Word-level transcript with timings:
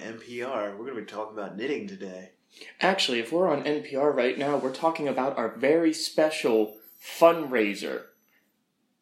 NPR. 0.00 0.76
We're 0.76 0.84
going 0.84 0.96
to 0.96 1.02
be 1.02 1.06
talking 1.06 1.38
about 1.38 1.56
knitting 1.56 1.86
today. 1.86 2.30
Actually, 2.80 3.20
if 3.20 3.32
we're 3.32 3.48
on 3.48 3.64
NPR 3.64 4.14
right 4.14 4.36
now, 4.36 4.56
we're 4.56 4.72
talking 4.72 5.06
about 5.06 5.38
our 5.38 5.56
very 5.56 5.92
special 5.92 6.76
fundraiser. 7.02 8.02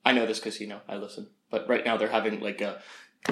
I 0.04 0.12
know 0.12 0.26
this 0.26 0.38
because, 0.38 0.60
you 0.60 0.66
know, 0.66 0.80
I 0.88 0.96
listen. 0.96 1.28
But 1.50 1.68
right 1.68 1.84
now 1.84 1.96
they're 1.96 2.08
having 2.08 2.40
like 2.40 2.60
a. 2.60 2.82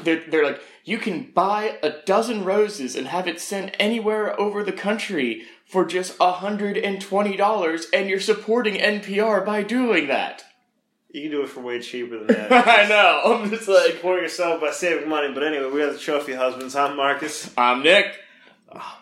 They're, 0.02 0.24
they're 0.28 0.44
like, 0.44 0.60
you 0.84 0.98
can 0.98 1.30
buy 1.32 1.78
a 1.82 2.02
dozen 2.04 2.44
roses 2.44 2.96
and 2.96 3.06
have 3.06 3.28
it 3.28 3.40
sent 3.40 3.76
anywhere 3.78 4.38
over 4.38 4.64
the 4.64 4.72
country 4.72 5.44
for 5.64 5.84
just 5.84 6.18
$120, 6.18 7.84
and 7.92 8.08
you're 8.08 8.20
supporting 8.20 8.74
NPR 8.74 9.46
by 9.46 9.62
doing 9.62 10.08
that. 10.08 10.44
You 11.16 11.22
can 11.22 11.30
do 11.30 11.42
it 11.44 11.48
for 11.48 11.60
way 11.60 11.80
cheaper 11.80 12.18
than 12.18 12.26
that. 12.26 12.52
I 12.68 12.86
know. 12.86 13.22
I'm 13.24 13.48
just 13.48 13.66
like, 13.66 13.92
Support 13.92 14.20
yourself 14.20 14.60
by 14.60 14.70
saving 14.70 15.08
money. 15.08 15.32
But 15.32 15.44
anyway, 15.44 15.70
we 15.70 15.80
got 15.80 15.94
the 15.94 15.98
Trophy 15.98 16.34
Husbands. 16.34 16.76
I'm 16.76 16.94
Marcus. 16.94 17.50
I'm 17.56 17.82
Nick. 17.82 18.20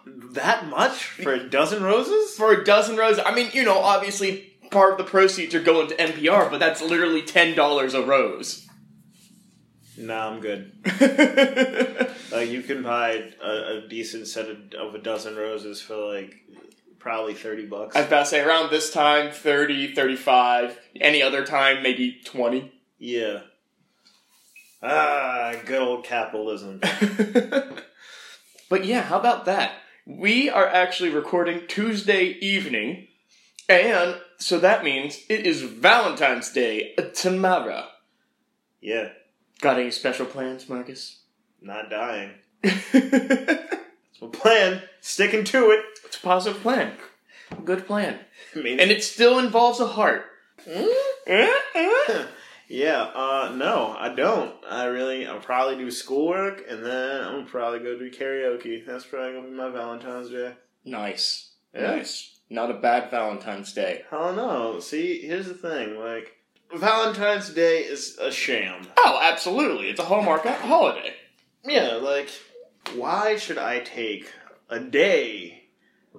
That 0.06 0.68
much 0.68 1.02
for 1.02 1.32
a 1.32 1.48
dozen 1.48 1.82
roses? 1.82 2.36
For 2.36 2.52
a 2.52 2.64
dozen 2.64 2.96
roses, 2.96 3.20
I 3.26 3.34
mean, 3.34 3.50
you 3.52 3.64
know, 3.64 3.80
obviously 3.80 4.52
part 4.70 4.92
of 4.92 4.98
the 4.98 5.04
proceeds 5.04 5.56
are 5.56 5.60
going 5.60 5.88
to 5.88 5.96
NPR, 5.96 6.52
but 6.52 6.60
that's 6.60 6.80
literally 6.80 7.22
$10 7.22 7.94
a 7.94 8.06
rose. 8.06 8.68
Nah, 9.98 10.30
I'm 10.30 10.40
good. 10.40 10.70
Like 12.34 12.48
you 12.48 12.62
can 12.62 12.82
buy 12.82 13.30
a, 13.40 13.76
a 13.76 13.88
decent 13.88 14.26
set 14.26 14.48
of, 14.48 14.56
of 14.74 14.94
a 14.96 14.98
dozen 14.98 15.36
roses 15.36 15.80
for 15.80 15.96
like 15.96 16.34
probably 17.04 17.34
thirty 17.34 17.66
bucks. 17.66 17.94
I 17.94 18.00
was 18.00 18.08
about 18.08 18.20
to 18.20 18.26
say 18.26 18.40
around 18.40 18.70
this 18.72 18.90
time, 18.90 19.30
30, 19.30 19.94
35. 19.94 20.76
Any 21.00 21.22
other 21.22 21.44
time, 21.46 21.82
maybe 21.84 22.18
20. 22.24 22.72
yeah. 22.98 23.42
Ah, 24.82 25.54
good 25.64 25.80
old 25.80 26.04
capitalism. 26.04 26.80
but 28.68 28.84
yeah, 28.84 29.02
how 29.02 29.18
about 29.18 29.44
that? 29.46 29.72
We 30.06 30.50
are 30.50 30.66
actually 30.66 31.08
recording 31.10 31.66
Tuesday 31.66 32.24
evening, 32.40 33.08
and 33.68 34.16
so 34.38 34.58
that 34.58 34.84
means 34.84 35.20
it 35.30 35.46
is 35.46 35.62
Valentine's 35.62 36.50
Day 36.52 36.94
tomorrow. 37.14 37.84
Yeah, 38.82 39.10
Got 39.62 39.78
any 39.78 39.90
special 39.90 40.26
plans, 40.26 40.68
Marcus? 40.68 41.20
not 41.62 41.88
dying. 41.88 42.32
my 44.20 44.28
plan. 44.28 44.82
Sticking 45.00 45.44
to 45.44 45.70
it. 45.70 45.84
It's 46.04 46.16
a 46.16 46.20
positive 46.20 46.62
plan. 46.62 46.92
Good 47.64 47.86
plan. 47.86 48.18
I 48.56 48.60
mean, 48.60 48.80
And 48.80 48.90
it 48.90 49.04
still 49.04 49.38
involves 49.38 49.80
a 49.80 49.86
heart. 49.86 50.24
yeah. 52.68 53.02
Uh, 53.14 53.52
no, 53.56 53.94
I 53.98 54.12
don't. 54.14 54.54
I 54.68 54.84
really. 54.86 55.26
I'll 55.26 55.40
probably 55.40 55.76
do 55.76 55.90
schoolwork, 55.90 56.64
and 56.68 56.84
then 56.84 57.20
I'm 57.24 57.32
gonna 57.32 57.46
probably 57.46 57.80
go 57.80 57.98
do 57.98 58.10
karaoke. 58.10 58.86
That's 58.86 59.04
probably 59.04 59.34
gonna 59.34 59.48
be 59.48 59.54
my 59.54 59.68
Valentine's 59.70 60.30
Day. 60.30 60.54
Nice. 60.84 61.50
Yeah. 61.74 61.96
Nice. 61.96 62.38
Not 62.50 62.70
a 62.70 62.74
bad 62.74 63.10
Valentine's 63.10 63.72
Day. 63.72 64.02
I 64.12 64.34
don't. 64.34 64.82
See, 64.82 65.20
here's 65.22 65.48
the 65.48 65.54
thing. 65.54 65.98
Like, 65.98 66.36
Valentine's 66.74 67.50
Day 67.50 67.80
is 67.80 68.16
a 68.20 68.30
sham. 68.30 68.86
Oh, 68.98 69.18
absolutely. 69.22 69.88
It's 69.90 70.00
a 70.00 70.04
Hallmark 70.04 70.44
holiday. 70.44 71.14
Yeah, 71.64 71.94
like, 71.94 72.28
why 72.94 73.36
should 73.36 73.58
I 73.58 73.80
take 73.80 74.30
a 74.68 74.80
day 74.80 75.68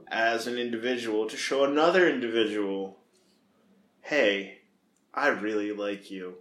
as 0.08 0.48
an 0.48 0.58
individual 0.58 1.28
to 1.30 1.38
show 1.38 1.64
another 1.64 2.09
individual, 2.09 2.98
hey, 4.02 4.59
I 5.14 5.28
really 5.28 5.72
like 5.72 6.12
you? 6.12 6.36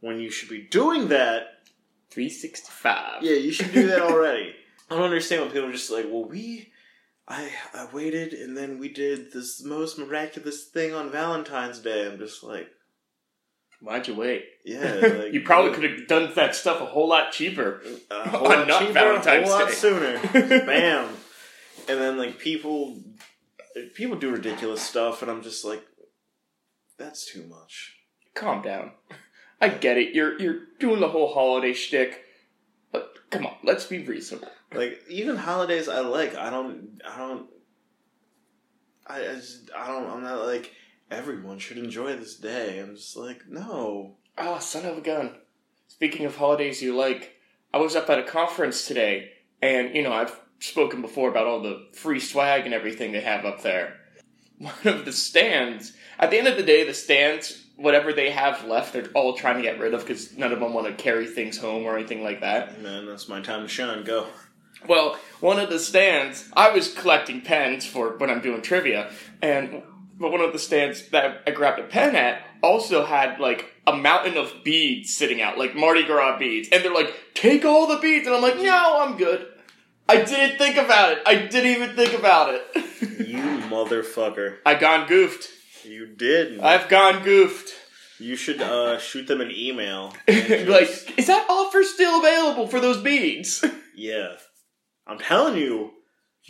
When 0.00 0.20
you 0.20 0.30
should 0.30 0.48
be 0.48 0.62
doing 0.62 1.08
that, 1.08 1.62
365. 2.10 3.22
yeah, 3.22 3.32
you 3.32 3.52
should 3.52 3.72
do 3.72 3.86
that 3.88 4.00
already. 4.02 4.54
I 4.90 4.94
don't 4.94 5.04
understand 5.04 5.42
when 5.42 5.50
people 5.50 5.68
are 5.68 5.72
just 5.72 5.90
like, 5.90 6.06
well, 6.08 6.24
we. 6.24 6.72
I, 7.28 7.50
I 7.74 7.88
waited 7.92 8.34
and 8.34 8.56
then 8.56 8.78
we 8.78 8.88
did 8.88 9.32
this 9.32 9.60
most 9.64 9.98
miraculous 9.98 10.66
thing 10.66 10.94
on 10.94 11.10
Valentine's 11.10 11.80
Day. 11.80 12.06
I'm 12.06 12.18
just 12.18 12.44
like, 12.44 12.68
Why'd 13.80 14.08
you 14.08 14.14
wait? 14.14 14.44
yeah. 14.64 14.94
Like, 15.02 15.32
you 15.32 15.42
probably 15.42 15.72
could 15.72 15.84
have 15.84 16.08
done 16.08 16.32
that 16.34 16.54
stuff 16.54 16.80
a 16.80 16.86
whole 16.86 17.08
lot 17.08 17.32
cheaper. 17.32 17.82
a 18.10 18.28
whole 18.28 18.48
lot 18.48 18.66
not 18.66 18.80
cheaper, 18.80 18.92
Valentine's 18.94 19.48
a 19.48 19.52
whole 19.52 19.60
lot 19.60 19.68
Day. 19.68 19.74
sooner. 19.74 20.18
Bam. 20.66 21.08
And 21.88 22.00
then 22.00 22.16
like 22.16 22.38
people, 22.38 22.96
people 23.94 24.16
do 24.16 24.30
ridiculous 24.30 24.82
stuff, 24.82 25.22
and 25.22 25.30
I'm 25.30 25.42
just 25.42 25.64
like, 25.64 25.84
that's 26.98 27.30
too 27.30 27.44
much. 27.44 27.96
Calm 28.34 28.62
down. 28.62 28.92
I 29.60 29.68
get 29.68 29.96
it. 29.96 30.14
You're 30.14 30.38
you're 30.40 30.60
doing 30.80 31.00
the 31.00 31.08
whole 31.08 31.32
holiday 31.32 31.72
shtick, 31.72 32.24
but 32.92 33.14
come 33.30 33.46
on, 33.46 33.54
let's 33.62 33.84
be 33.86 34.02
reasonable. 34.04 34.48
Like 34.74 35.00
even 35.08 35.36
holidays 35.36 35.88
I 35.88 36.00
like, 36.00 36.34
I 36.34 36.50
don't, 36.50 37.00
I 37.08 37.16
don't, 37.18 37.46
I, 39.06 39.20
I 39.20 39.34
just, 39.36 39.70
I 39.76 39.86
don't, 39.86 40.10
I'm 40.10 40.22
not 40.22 40.44
like 40.44 40.72
everyone 41.10 41.58
should 41.58 41.78
enjoy 41.78 42.16
this 42.16 42.36
day. 42.36 42.78
I'm 42.78 42.96
just 42.96 43.16
like, 43.16 43.48
no. 43.48 44.16
Oh, 44.38 44.58
son 44.58 44.84
of 44.84 44.98
a 44.98 45.00
gun. 45.00 45.36
Speaking 45.88 46.26
of 46.26 46.36
holidays 46.36 46.82
you 46.82 46.96
like, 46.96 47.36
I 47.72 47.78
was 47.78 47.96
up 47.96 48.10
at 48.10 48.18
a 48.18 48.24
conference 48.24 48.86
today, 48.86 49.32
and 49.62 49.94
you 49.94 50.02
know 50.02 50.12
I've 50.12 50.38
spoken 50.58 51.02
before 51.02 51.30
about 51.30 51.46
all 51.46 51.60
the 51.60 51.88
free 51.92 52.20
swag 52.20 52.64
and 52.64 52.74
everything 52.74 53.12
they 53.12 53.20
have 53.20 53.44
up 53.44 53.62
there. 53.62 53.96
One 54.58 54.74
of 54.84 55.04
the 55.04 55.12
stands. 55.12 55.92
At 56.18 56.30
the 56.30 56.38
end 56.38 56.48
of 56.48 56.56
the 56.56 56.62
day, 56.62 56.84
the 56.84 56.94
stands, 56.94 57.64
whatever 57.76 58.12
they 58.12 58.30
have 58.30 58.64
left, 58.64 58.92
they're 58.92 59.10
all 59.14 59.34
trying 59.34 59.56
to 59.56 59.62
get 59.62 59.78
rid 59.78 59.94
of 59.94 60.00
because 60.00 60.36
none 60.36 60.52
of 60.52 60.60
them 60.60 60.72
want 60.72 60.86
to 60.86 61.02
carry 61.02 61.26
things 61.26 61.58
home 61.58 61.84
or 61.84 61.96
anything 61.96 62.22
like 62.22 62.40
that. 62.40 62.80
Man, 62.80 63.06
that's 63.06 63.28
my 63.28 63.40
time 63.40 63.62
to 63.62 63.68
shine. 63.68 64.04
Go. 64.04 64.26
Well, 64.88 65.18
one 65.40 65.58
of 65.58 65.68
the 65.68 65.78
stands, 65.78 66.48
I 66.54 66.70
was 66.70 66.92
collecting 66.92 67.40
pens 67.40 67.84
for 67.84 68.16
when 68.16 68.30
I'm 68.30 68.40
doing 68.40 68.62
trivia, 68.62 69.10
and 69.42 69.82
but 70.18 70.32
one 70.32 70.40
of 70.40 70.52
the 70.52 70.58
stands 70.58 71.08
that 71.10 71.42
I 71.46 71.50
grabbed 71.50 71.78
a 71.78 71.84
pen 71.84 72.16
at 72.16 72.42
also 72.62 73.04
had 73.04 73.38
like 73.40 73.72
a 73.86 73.96
mountain 73.96 74.36
of 74.36 74.52
beads 74.64 75.14
sitting 75.14 75.40
out, 75.40 75.58
like 75.58 75.74
Mardi 75.76 76.04
Gras 76.04 76.38
beads, 76.38 76.68
and 76.72 76.82
they're 76.84 76.94
like, 76.94 77.14
"Take 77.34 77.64
all 77.64 77.86
the 77.86 77.98
beads," 77.98 78.26
and 78.26 78.34
I'm 78.34 78.42
like, 78.42 78.56
"No, 78.56 79.00
I'm 79.02 79.16
good." 79.16 79.46
I 80.08 80.22
didn't 80.22 80.56
think 80.58 80.76
about 80.76 81.12
it. 81.12 81.18
I 81.26 81.34
didn't 81.46 81.70
even 81.70 81.96
think 81.96 82.18
about 82.18 82.54
it. 82.54 82.62
You 83.26 83.42
motherfucker. 83.68 84.58
I 84.64 84.74
gone 84.74 85.06
goofed. 85.08 85.48
You 85.84 86.06
did. 86.06 86.60
I've 86.60 86.88
gone 86.88 87.22
goofed. 87.24 87.70
you 88.18 88.36
should 88.36 88.62
uh, 88.62 88.98
shoot 88.98 89.26
them 89.26 89.40
an 89.40 89.50
email. 89.50 90.14
like, 90.28 91.18
is 91.18 91.26
that 91.26 91.46
offer 91.50 91.82
still 91.82 92.20
available 92.20 92.66
for 92.68 92.80
those 92.80 93.00
beads? 93.02 93.64
Yeah. 93.98 94.36
I'm 95.06 95.18
telling 95.18 95.56
you, 95.56 95.92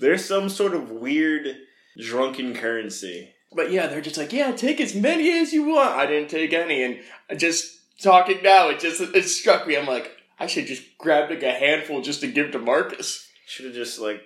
there's 0.00 0.24
some 0.24 0.48
sort 0.48 0.74
of 0.74 0.90
weird 0.90 1.56
drunken 1.96 2.54
currency. 2.54 3.32
But 3.54 3.70
yeah, 3.70 3.86
they're 3.86 4.00
just 4.00 4.18
like, 4.18 4.32
yeah, 4.32 4.52
take 4.52 4.80
as 4.80 4.94
many 4.94 5.30
as 5.38 5.52
you 5.52 5.64
want. 5.64 5.90
I 5.96 6.06
didn't 6.06 6.30
take 6.30 6.52
any, 6.52 6.82
and 6.82 7.38
just 7.40 7.80
talking 8.02 8.42
now, 8.42 8.68
it 8.68 8.80
just 8.80 9.00
it 9.00 9.22
struck 9.24 9.66
me. 9.66 9.76
I'm 9.76 9.86
like, 9.86 10.10
I 10.38 10.46
should 10.46 10.66
just 10.66 10.82
grab 10.98 11.30
like 11.30 11.42
a 11.42 11.52
handful 11.52 12.02
just 12.02 12.20
to 12.20 12.26
give 12.26 12.50
to 12.52 12.58
Marcus. 12.58 13.28
Should 13.46 13.66
have 13.66 13.74
just 13.74 13.98
like 14.00 14.20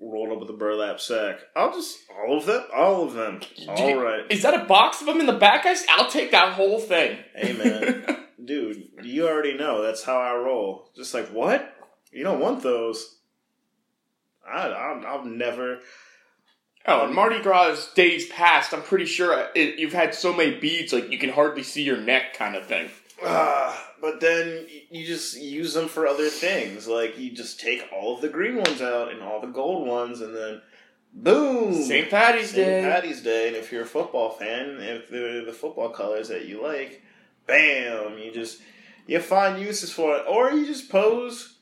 rolled 0.00 0.32
up 0.32 0.40
with 0.40 0.50
a 0.50 0.58
burlap 0.58 1.00
sack. 1.00 1.38
I'll 1.56 1.72
just 1.72 1.98
all 2.26 2.36
of 2.38 2.46
them, 2.46 2.64
all 2.74 3.04
of 3.04 3.14
them. 3.14 3.40
All 3.68 3.88
you- 3.88 4.02
right. 4.02 4.24
Is 4.30 4.42
that 4.42 4.60
a 4.60 4.64
box 4.64 5.00
of 5.00 5.06
them 5.06 5.20
in 5.20 5.26
the 5.26 5.32
back? 5.32 5.64
I, 5.64 5.76
I'll 5.90 6.10
take 6.10 6.32
that 6.32 6.54
whole 6.54 6.80
thing. 6.80 7.18
Hey 7.34 7.52
man, 7.52 8.24
dude, 8.44 8.88
you 9.02 9.26
already 9.28 9.56
know 9.56 9.82
that's 9.82 10.02
how 10.02 10.18
I 10.18 10.34
roll. 10.34 10.90
Just 10.96 11.14
like 11.14 11.28
what? 11.28 11.70
You 12.12 12.24
don't 12.24 12.40
want 12.40 12.62
those. 12.62 13.18
I, 14.46 14.66
I 14.68 15.14
I've 15.18 15.24
never. 15.24 15.78
Oh, 16.86 17.06
in 17.06 17.14
Mardi 17.14 17.40
Gras 17.40 17.92
days 17.94 18.26
past, 18.28 18.72
I'm 18.72 18.82
pretty 18.82 19.06
sure 19.06 19.48
it, 19.54 19.78
you've 19.78 19.92
had 19.92 20.14
so 20.14 20.32
many 20.32 20.58
beads, 20.58 20.92
like 20.92 21.10
you 21.10 21.18
can 21.18 21.30
hardly 21.30 21.62
see 21.62 21.82
your 21.82 21.96
neck, 21.96 22.34
kind 22.34 22.56
of 22.56 22.66
thing. 22.66 22.90
Ah, 23.24 23.90
but 24.00 24.20
then 24.20 24.66
you 24.90 25.06
just 25.06 25.40
use 25.40 25.72
them 25.74 25.88
for 25.88 26.06
other 26.06 26.28
things. 26.28 26.86
Like 26.86 27.18
you 27.18 27.30
just 27.30 27.60
take 27.60 27.84
all 27.92 28.16
of 28.16 28.20
the 28.20 28.28
green 28.28 28.56
ones 28.56 28.82
out 28.82 29.12
and 29.12 29.22
all 29.22 29.40
the 29.40 29.46
gold 29.46 29.86
ones, 29.86 30.20
and 30.20 30.34
then 30.34 30.60
boom, 31.12 31.74
St. 31.74 32.10
Patty's 32.10 32.50
St. 32.50 32.56
Day. 32.56 32.82
St. 32.82 32.92
Patty's 32.92 33.22
Day. 33.22 33.48
And 33.48 33.56
if 33.56 33.72
you're 33.72 33.82
a 33.82 33.86
football 33.86 34.30
fan, 34.30 34.78
if 34.80 35.08
they're 35.08 35.44
the 35.44 35.52
football 35.52 35.90
colors 35.90 36.28
that 36.28 36.46
you 36.46 36.62
like, 36.62 37.02
bam, 37.46 38.18
you 38.18 38.32
just 38.32 38.60
you 39.06 39.20
find 39.20 39.62
uses 39.62 39.92
for 39.92 40.16
it, 40.16 40.24
or 40.28 40.50
you 40.50 40.66
just 40.66 40.90
pose 40.90 41.56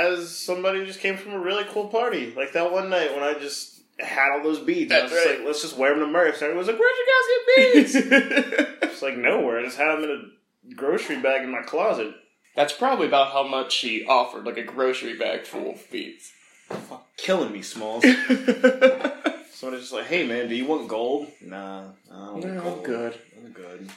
as 0.00 0.36
somebody 0.36 0.80
who 0.80 0.86
just 0.86 1.00
came 1.00 1.16
from 1.16 1.32
a 1.32 1.38
really 1.38 1.64
cool 1.70 1.88
party. 1.88 2.32
Like 2.34 2.52
that 2.52 2.72
one 2.72 2.90
night 2.90 3.14
when 3.14 3.22
I 3.22 3.34
just 3.34 3.77
had 4.00 4.32
all 4.32 4.42
those 4.42 4.60
beads. 4.60 4.92
I 4.92 5.02
was 5.02 5.10
That's 5.10 5.14
just 5.14 5.26
right. 5.26 5.38
like, 5.38 5.46
let's 5.46 5.62
just 5.62 5.76
wear 5.76 5.90
them 5.90 6.00
to 6.00 6.06
Murph's. 6.06 6.40
Everyone 6.42 6.58
was 6.58 6.68
like, 6.68 6.78
where'd 6.78 6.96
you 6.96 7.06
guys 7.12 8.04
get 8.04 8.08
beads? 8.10 8.78
It's 8.88 9.02
like 9.02 9.16
nowhere. 9.16 9.60
I 9.60 9.64
just 9.64 9.76
had 9.78 9.94
them 9.94 10.04
in 10.04 10.10
a 10.10 10.74
grocery 10.74 11.20
bag 11.20 11.44
in 11.44 11.50
my 11.52 11.62
closet. 11.62 12.14
That's 12.56 12.72
probably 12.72 13.06
about 13.06 13.32
how 13.32 13.46
much 13.46 13.72
she 13.72 14.04
offered, 14.04 14.44
like 14.44 14.56
a 14.56 14.64
grocery 14.64 15.16
bag 15.16 15.46
full 15.46 15.70
of 15.70 15.90
beads. 15.92 16.32
Fuck, 16.68 17.06
killing 17.16 17.52
me, 17.52 17.62
Smalls. 17.62 18.02
Somebody's 19.52 19.82
just 19.82 19.92
like, 19.92 20.06
hey 20.06 20.26
man, 20.26 20.48
do 20.48 20.56
you 20.56 20.66
want 20.66 20.88
gold? 20.88 21.28
Nah, 21.40 21.90
I 22.12 22.16
don't 22.16 22.32
want 22.42 22.44
No, 22.46 22.76
I'm 22.76 22.82
good. 22.82 23.20
I'm 23.36 23.52
good. 23.52 23.88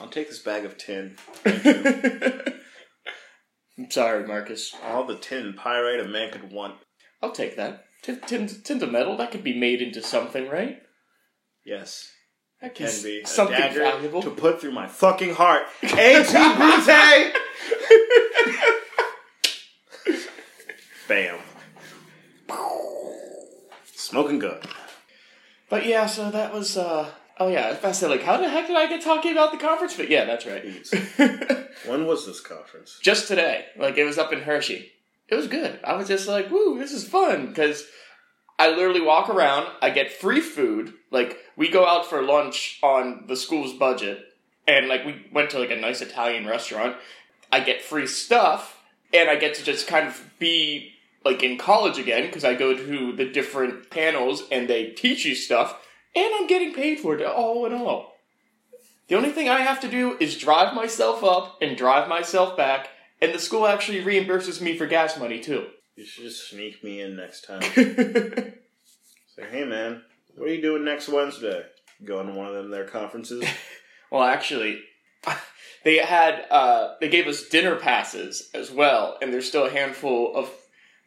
I'll 0.00 0.08
take 0.08 0.28
this 0.30 0.38
bag 0.38 0.64
of 0.64 0.78
tin. 0.78 1.16
I'm 3.78 3.90
sorry, 3.90 4.26
Marcus. 4.26 4.74
All 4.84 5.04
the 5.04 5.16
tin 5.16 5.54
pyrite 5.54 6.00
a 6.00 6.08
man 6.08 6.30
could 6.32 6.50
want. 6.52 6.76
I'll 7.22 7.32
take 7.32 7.56
that. 7.56 7.84
Tin, 8.02 8.20
tin, 8.26 8.48
tin 8.48 8.82
of 8.82 8.90
metal, 8.90 9.16
that 9.18 9.30
could 9.30 9.44
be 9.44 9.56
made 9.58 9.82
into 9.82 10.02
something, 10.02 10.48
right? 10.48 10.82
Yes, 11.64 12.10
That 12.62 12.74
can 12.74 12.86
be 13.02 13.24
something 13.24 13.56
valuable. 13.74 14.22
to 14.22 14.30
put 14.30 14.60
through 14.60 14.72
my 14.72 14.86
fucking 14.88 15.34
heart. 15.34 15.62
Et 15.82 16.24
tu, 16.24 16.54
Brute! 16.56 17.34
Bam. 21.08 21.38
Smoking 23.94 24.38
good. 24.38 24.64
But 25.68 25.84
yeah, 25.86 26.06
so 26.06 26.30
that 26.30 26.52
was. 26.52 26.76
uh 26.76 27.10
Oh 27.38 27.48
yeah, 27.48 27.66
I 27.66 27.70
was 27.70 27.78
about 27.78 27.88
to 27.88 27.94
say 27.94 28.06
like, 28.08 28.22
how 28.22 28.36
the 28.36 28.48
heck 28.50 28.66
did 28.66 28.76
I 28.76 28.86
get 28.86 29.00
talking 29.02 29.32
about 29.32 29.50
the 29.50 29.56
conference? 29.58 29.96
But 29.96 30.10
yeah, 30.10 30.24
that's 30.26 30.46
right. 30.46 30.62
When 31.86 32.06
was 32.06 32.26
this 32.26 32.40
conference? 32.40 32.98
just 33.02 33.26
today, 33.28 33.64
like 33.76 33.96
it 33.96 34.04
was 34.04 34.18
up 34.18 34.32
in 34.34 34.40
Hershey. 34.42 34.90
It 35.30 35.36
was 35.36 35.46
good. 35.46 35.78
I 35.84 35.94
was 35.94 36.08
just 36.08 36.26
like, 36.26 36.50
woo, 36.50 36.78
this 36.78 36.92
is 36.92 37.06
fun 37.06 37.46
because 37.46 37.86
I 38.58 38.70
literally 38.70 39.00
walk 39.00 39.28
around. 39.28 39.68
I 39.80 39.90
get 39.90 40.12
free 40.12 40.40
food. 40.40 40.92
Like 41.10 41.38
we 41.56 41.70
go 41.70 41.86
out 41.86 42.06
for 42.06 42.22
lunch 42.22 42.78
on 42.82 43.24
the 43.28 43.36
school's 43.36 43.72
budget, 43.72 44.24
and 44.66 44.88
like 44.88 45.04
we 45.06 45.26
went 45.32 45.50
to 45.50 45.58
like 45.58 45.70
a 45.70 45.76
nice 45.76 46.00
Italian 46.00 46.46
restaurant. 46.46 46.96
I 47.52 47.60
get 47.60 47.82
free 47.82 48.06
stuff, 48.06 48.82
and 49.12 49.30
I 49.30 49.36
get 49.36 49.54
to 49.54 49.64
just 49.64 49.86
kind 49.86 50.08
of 50.08 50.20
be 50.38 50.92
like 51.24 51.42
in 51.42 51.58
college 51.58 51.98
again 51.98 52.26
because 52.26 52.44
I 52.44 52.54
go 52.54 52.74
to 52.74 53.12
the 53.12 53.24
different 53.26 53.90
panels 53.90 54.44
and 54.50 54.68
they 54.68 54.86
teach 54.86 55.24
you 55.24 55.34
stuff, 55.34 55.76
and 56.14 56.32
I'm 56.34 56.46
getting 56.46 56.74
paid 56.74 56.98
for 56.98 57.16
it 57.16 57.24
all 57.24 57.66
in 57.66 57.72
all. 57.72 58.16
The 59.08 59.16
only 59.16 59.30
thing 59.30 59.48
I 59.48 59.60
have 59.60 59.80
to 59.80 59.88
do 59.88 60.16
is 60.20 60.36
drive 60.36 60.74
myself 60.74 61.24
up 61.24 61.60
and 61.60 61.76
drive 61.76 62.08
myself 62.08 62.56
back, 62.56 62.88
and 63.20 63.34
the 63.34 63.38
school 63.38 63.66
actually 63.66 64.02
reimburses 64.02 64.60
me 64.60 64.76
for 64.76 64.86
gas 64.86 65.18
money 65.18 65.40
too. 65.40 65.66
You 65.96 66.04
should 66.04 66.24
just 66.24 66.48
sneak 66.48 66.82
me 66.82 67.00
in 67.00 67.16
next 67.16 67.42
time. 67.42 67.62
Say, 67.74 69.44
hey 69.50 69.64
man, 69.64 70.02
what 70.34 70.48
are 70.48 70.54
you 70.54 70.62
doing 70.62 70.84
next 70.84 71.08
Wednesday? 71.08 71.64
Going 72.04 72.28
to 72.28 72.32
one 72.32 72.46
of 72.46 72.54
them 72.54 72.70
their 72.70 72.86
conferences? 72.86 73.44
well, 74.10 74.22
actually, 74.22 74.80
they 75.84 75.98
had 75.98 76.46
uh, 76.50 76.94
they 77.00 77.08
gave 77.08 77.26
us 77.26 77.48
dinner 77.48 77.76
passes 77.76 78.50
as 78.54 78.70
well, 78.70 79.18
and 79.20 79.32
there's 79.32 79.48
still 79.48 79.66
a 79.66 79.70
handful 79.70 80.34
of 80.34 80.50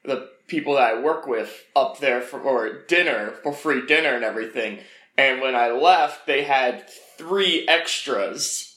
the 0.04 0.30
people 0.48 0.76
that 0.76 0.94
I 0.96 1.02
work 1.02 1.26
with 1.26 1.64
up 1.76 2.00
there 2.00 2.22
for 2.22 2.40
or 2.42 2.84
dinner 2.86 3.32
for 3.44 3.54
free 3.54 3.86
dinner 3.86 4.14
and 4.14 4.24
everything. 4.24 4.80
And 5.18 5.42
when 5.42 5.56
I 5.56 5.70
left, 5.70 6.26
they 6.28 6.44
had 6.44 6.90
three 7.18 7.68
extras. 7.68 8.73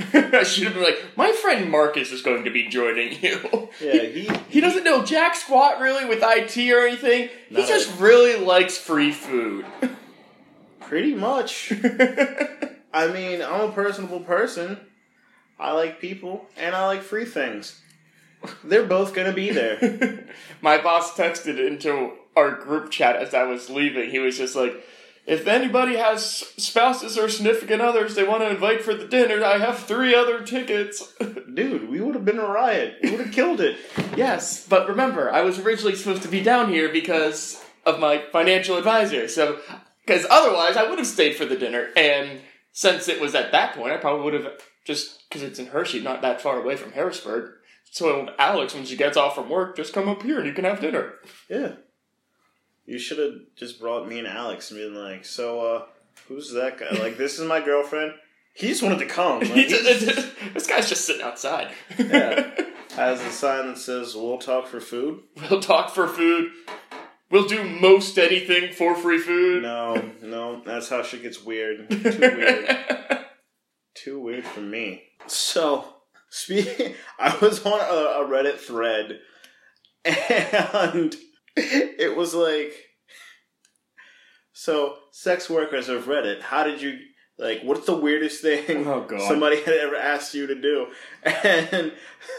I 0.12 0.42
should 0.44 0.64
have 0.64 0.74
been 0.74 0.82
like, 0.82 1.16
my 1.16 1.32
friend 1.32 1.70
Marcus 1.70 2.12
is 2.12 2.22
going 2.22 2.44
to 2.44 2.50
be 2.50 2.68
joining 2.68 3.12
you. 3.22 3.68
Yeah, 3.80 4.02
he 4.04 4.30
He 4.48 4.60
doesn't 4.60 4.84
know 4.84 5.04
jack 5.04 5.34
squat 5.34 5.80
really 5.80 6.04
with 6.04 6.20
IT 6.22 6.56
or 6.72 6.86
anything. 6.86 7.28
He 7.48 7.66
just 7.66 7.98
a- 7.98 8.02
really 8.02 8.44
likes 8.44 8.76
free 8.78 9.12
food. 9.12 9.64
pretty 10.80 11.14
much. 11.14 11.72
I 12.92 13.06
mean, 13.12 13.42
I'm 13.42 13.68
a 13.68 13.72
personable 13.72 14.20
person. 14.20 14.78
I 15.58 15.72
like 15.72 16.00
people 16.00 16.46
and 16.56 16.74
I 16.74 16.86
like 16.86 17.02
free 17.02 17.24
things. 17.26 17.80
They're 18.64 18.86
both 18.86 19.14
gonna 19.14 19.32
be 19.34 19.50
there. 19.50 20.24
My 20.62 20.78
boss 20.80 21.14
texted 21.14 21.64
into 21.64 22.12
our 22.34 22.52
group 22.52 22.90
chat 22.90 23.16
as 23.16 23.34
I 23.34 23.44
was 23.44 23.68
leaving. 23.68 24.10
He 24.10 24.18
was 24.18 24.38
just 24.38 24.56
like, 24.56 24.82
if 25.26 25.46
anybody 25.46 25.96
has 25.96 26.24
spouses 26.56 27.16
or 27.18 27.28
significant 27.28 27.82
others 27.82 28.14
they 28.14 28.24
want 28.24 28.42
to 28.42 28.50
invite 28.50 28.82
for 28.82 28.94
the 28.94 29.06
dinner, 29.06 29.44
I 29.44 29.58
have 29.58 29.78
three 29.78 30.14
other 30.14 30.42
tickets. 30.42 31.14
Dude, 31.54 31.88
we 31.88 32.00
would 32.00 32.14
have 32.14 32.24
been 32.24 32.38
a 32.38 32.46
riot. 32.46 32.96
We 33.02 33.10
would 33.10 33.20
have 33.20 33.32
killed 33.32 33.60
it. 33.60 33.78
yes, 34.16 34.66
but 34.66 34.88
remember, 34.88 35.30
I 35.30 35.42
was 35.42 35.58
originally 35.58 35.96
supposed 35.96 36.22
to 36.22 36.28
be 36.28 36.42
down 36.42 36.70
here 36.70 36.88
because 36.88 37.62
of 37.84 38.00
my 38.00 38.24
financial 38.32 38.76
advisor. 38.76 39.28
So, 39.28 39.60
because 40.04 40.26
otherwise 40.30 40.76
I 40.76 40.88
would 40.88 40.98
have 40.98 41.06
stayed 41.06 41.36
for 41.36 41.44
the 41.44 41.56
dinner. 41.56 41.90
And 41.96 42.40
since 42.72 43.08
it 43.08 43.20
was 43.20 43.34
at 43.34 43.52
that 43.52 43.74
point, 43.74 43.92
I 43.92 43.96
probably 43.98 44.24
would 44.24 44.34
have 44.34 44.52
just 44.84 45.28
because 45.28 45.42
it's 45.42 45.58
in 45.58 45.66
Hershey, 45.66 46.00
not 46.00 46.22
that 46.22 46.40
far 46.40 46.60
away 46.60 46.76
from 46.76 46.92
Harrisburg. 46.92 47.52
So 47.90 48.28
Alex, 48.38 48.74
when 48.74 48.84
she 48.84 48.96
gets 48.96 49.16
off 49.16 49.34
from 49.34 49.48
work, 49.48 49.76
just 49.76 49.92
come 49.92 50.08
up 50.08 50.22
here 50.22 50.38
and 50.38 50.46
you 50.46 50.52
can 50.52 50.64
have 50.64 50.80
dinner. 50.80 51.14
Yeah. 51.48 51.74
You 52.90 52.98
should 52.98 53.18
have 53.18 53.34
just 53.54 53.78
brought 53.78 54.08
me 54.08 54.18
and 54.18 54.26
Alex 54.26 54.72
and 54.72 54.80
been 54.80 54.96
like, 55.00 55.24
so, 55.24 55.60
uh, 55.60 55.82
who's 56.26 56.50
that 56.54 56.76
guy? 56.76 56.90
Like, 56.98 57.16
this 57.16 57.38
is 57.38 57.46
my 57.46 57.60
girlfriend. 57.60 58.14
He 58.52 58.66
just 58.66 58.82
wanted 58.82 58.98
to 58.98 59.06
come. 59.06 59.38
Like, 59.38 59.48
He 59.50 59.62
he 59.66 59.68
just- 59.68 60.32
this 60.54 60.66
guy's 60.66 60.88
just 60.88 61.04
sitting 61.04 61.22
outside. 61.22 61.68
Yeah. 61.96 62.50
has 62.96 63.20
a 63.20 63.30
sign 63.30 63.68
that 63.68 63.78
says, 63.78 64.16
we'll 64.16 64.38
talk 64.38 64.66
for 64.66 64.80
food. 64.80 65.20
we'll 65.48 65.60
talk 65.60 65.90
for 65.94 66.08
food. 66.08 66.50
We'll 67.30 67.46
do 67.46 67.62
most 67.62 68.18
anything 68.18 68.72
for 68.72 68.96
free 68.96 69.18
food. 69.18 69.62
No, 69.62 70.10
no, 70.20 70.60
that's 70.66 70.88
how 70.88 71.04
shit 71.04 71.22
gets 71.22 71.44
weird. 71.44 71.88
Too 72.02 72.18
weird. 72.20 72.78
Too 73.94 74.18
weird 74.20 74.44
for 74.44 74.62
me. 74.62 75.04
So, 75.28 75.84
speaking, 76.28 76.94
I 77.20 77.36
was 77.38 77.64
on 77.64 77.78
a, 77.78 78.24
a 78.24 78.28
Reddit 78.28 78.56
thread, 78.56 79.20
and 80.04 81.14
it 81.98 82.16
was 82.16 82.34
like, 82.34 82.74
so 84.52 84.96
sex 85.10 85.48
workers 85.48 85.88
of 85.88 86.04
Reddit. 86.04 86.40
How 86.40 86.64
did 86.64 86.82
you 86.82 86.98
like? 87.38 87.62
What's 87.62 87.86
the 87.86 87.96
weirdest 87.96 88.42
thing 88.42 88.86
Oh, 88.86 89.06
somebody 89.26 89.56
had 89.64 89.74
ever 89.74 89.96
asked 89.96 90.34
you 90.34 90.46
to 90.46 90.54
do? 90.54 90.88
And 91.24 91.92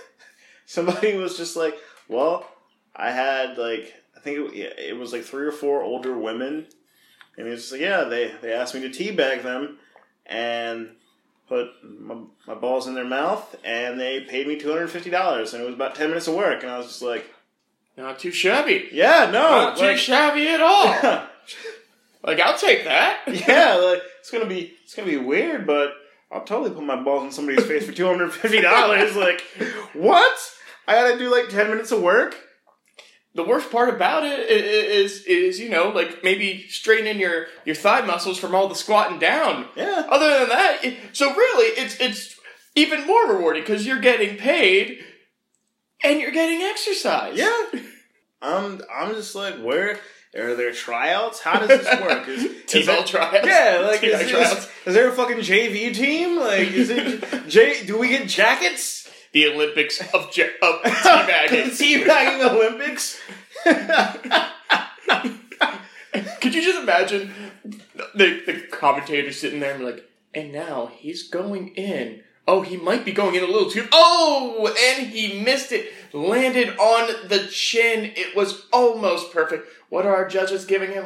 somebody 0.66 1.16
was 1.18 1.38
just 1.38 1.56
like, 1.56 1.76
well, 2.08 2.48
I 2.96 3.12
had 3.12 3.58
like 3.58 3.94
I 4.16 4.20
think 4.20 4.54
it, 4.54 4.56
yeah, 4.56 4.86
it 4.90 4.98
was 4.98 5.14
like 5.14 5.24
three 5.24 5.46
or 5.46 5.52
four 5.52 5.82
older 5.82 6.18
women, 6.18 6.68
and 7.38 7.48
he 7.48 7.52
was 7.52 7.62
just 7.62 7.72
like, 7.72 7.82
yeah, 7.82 8.04
they 8.04 8.32
they 8.42 8.54
asked 8.54 8.76
me 8.76 8.82
to 8.82 8.90
teabag 8.90 9.44
them, 9.44 9.80
and 10.28 10.92
put 11.48 11.70
my, 11.84 12.18
my 12.48 12.54
balls 12.54 12.88
in 12.88 12.94
their 12.94 13.04
mouth, 13.04 13.56
and 13.64 14.00
they 14.00 14.22
paid 14.22 14.48
me 14.48 14.58
two 14.58 14.70
hundred 14.70 14.84
and 14.84 14.92
fifty 14.92 15.10
dollars, 15.10 15.54
and 15.54 15.64
it 15.64 15.66
was 15.66 15.74
about 15.76 15.96
ten 15.96 16.10
minutes 16.10 16.28
of 16.28 16.36
work, 16.36 16.62
and 16.62 16.72
I 16.72 16.78
was 16.78 16.88
just 16.88 17.02
like, 17.02 17.26
Not 17.98 18.20
too 18.20 18.32
shabby. 18.32 18.90
yeah, 18.92 19.30
no, 19.32 19.42
Not 19.42 19.78
too 19.78 19.86
like, 19.86 19.98
shabby 19.98 20.48
at 20.48 20.62
all. 20.62 20.86
like 22.24 22.40
I'll 22.40 22.58
take 22.58 22.86
that. 22.86 23.20
yeah, 23.28 23.76
like 23.76 24.02
it's 24.20 24.32
gonna 24.32 24.46
be 24.46 24.74
it's 24.84 24.96
gonna 24.96 25.10
be 25.10 25.18
weird, 25.18 25.68
but 25.68 25.94
I'll 26.32 26.44
totally 26.46 26.72
put 26.72 26.84
my 26.84 27.02
balls 27.02 27.24
in 27.26 27.32
somebody's 27.32 27.66
face 27.66 27.86
for 27.86 27.92
two 27.92 28.06
hundred 28.06 28.26
and 28.26 28.34
fifty 28.34 28.62
dollars. 28.62 29.16
like, 29.28 29.42
what? 29.94 30.40
I 30.88 30.94
gotta 30.96 31.18
do 31.20 31.30
like 31.30 31.50
ten 31.50 31.70
minutes 31.70 31.92
of 31.92 32.02
work. 32.02 32.36
The 33.34 33.44
worst 33.44 33.72
part 33.72 33.88
about 33.88 34.24
it 34.24 34.40
i- 34.40 34.44
i- 34.54 34.96
is 35.04 35.24
is 35.26 35.60
you 35.60 35.70
know 35.70 35.90
like 35.90 36.24
maybe 36.24 36.66
straightening 36.70 37.20
your 37.20 37.48
your 37.66 37.76
thigh 37.76 38.02
muscles 38.02 38.38
from 38.38 38.56
all 38.56 38.68
the 38.68 38.76
squatting 38.76 39.20
down. 39.20 39.68
Yeah, 39.76 40.06
Other 40.10 40.40
than 40.40 40.50
that, 40.50 40.80
it, 40.84 40.98
so 41.14 41.34
really 41.34 41.68
it's 41.82 42.00
it's 42.02 42.36
even 42.76 43.06
more 43.06 43.28
rewarding 43.34 43.64
because 43.64 43.86
you're 43.86 44.00
getting 44.00 44.38
paid 44.38 45.00
and 46.04 46.20
you're 46.20 46.32
getting 46.32 46.62
exercise. 46.62 47.38
yeah. 47.38 47.64
I'm 48.42 48.82
I'm 48.94 49.14
just 49.14 49.36
like, 49.36 49.56
where 49.62 50.00
are 50.36 50.56
there 50.56 50.72
tryouts? 50.72 51.42
How 51.42 51.60
does 51.60 51.68
this 51.68 52.02
work? 52.02 52.28
Is, 52.28 52.44
is 52.74 52.86
there- 52.88 53.04
tryouts. 53.04 53.46
Yeah, 53.46 53.84
like 53.86 54.04
is, 54.04 54.30
tryouts. 54.32 54.52
is, 54.66 54.70
is 54.88 54.94
there 54.96 55.10
a 55.10 55.12
fucking 55.14 55.38
JV 55.38 55.94
team? 55.94 56.40
Like, 56.40 56.72
is 56.72 56.90
it 56.90 57.48
J? 57.48 57.86
Do 57.86 57.98
we 58.00 58.08
get 58.10 58.28
jackets? 58.28 59.00
The 59.34 59.48
Olympics 59.48 60.02
of 60.14 60.36
ja- 60.36 60.46
of 60.62 60.82
teabagging. 60.84 61.70
Teabagging 62.06 62.50
Olympics. 62.52 63.18
Could 66.42 66.56
you 66.56 66.62
just 66.62 66.82
imagine 66.82 67.32
the, 68.16 68.42
the 68.46 68.64
commentator 68.72 69.32
sitting 69.32 69.60
there 69.60 69.72
and 69.72 69.80
be 69.80 69.86
like, 69.86 70.10
and 70.34 70.52
now 70.52 70.88
he's 70.98 71.30
going 71.30 71.70
in. 71.76 72.24
Oh, 72.52 72.60
he 72.60 72.76
might 72.76 73.06
be 73.06 73.14
going 73.14 73.36
in 73.36 73.46
a 73.46 73.48
little 73.48 73.72
too. 73.72 73.88
Oh, 73.94 74.76
and 74.78 75.08
he 75.08 75.42
missed 75.42 75.72
it. 75.72 75.94
Landed 76.12 76.78
on 76.78 77.30
the 77.30 77.48
chin. 77.50 78.12
It 78.18 78.36
was 78.36 78.66
almost 78.74 79.32
perfect. 79.32 79.70
What 79.88 80.06
are 80.06 80.14
our 80.14 80.28
judges 80.28 80.66
giving 80.66 80.92
him? 80.92 81.06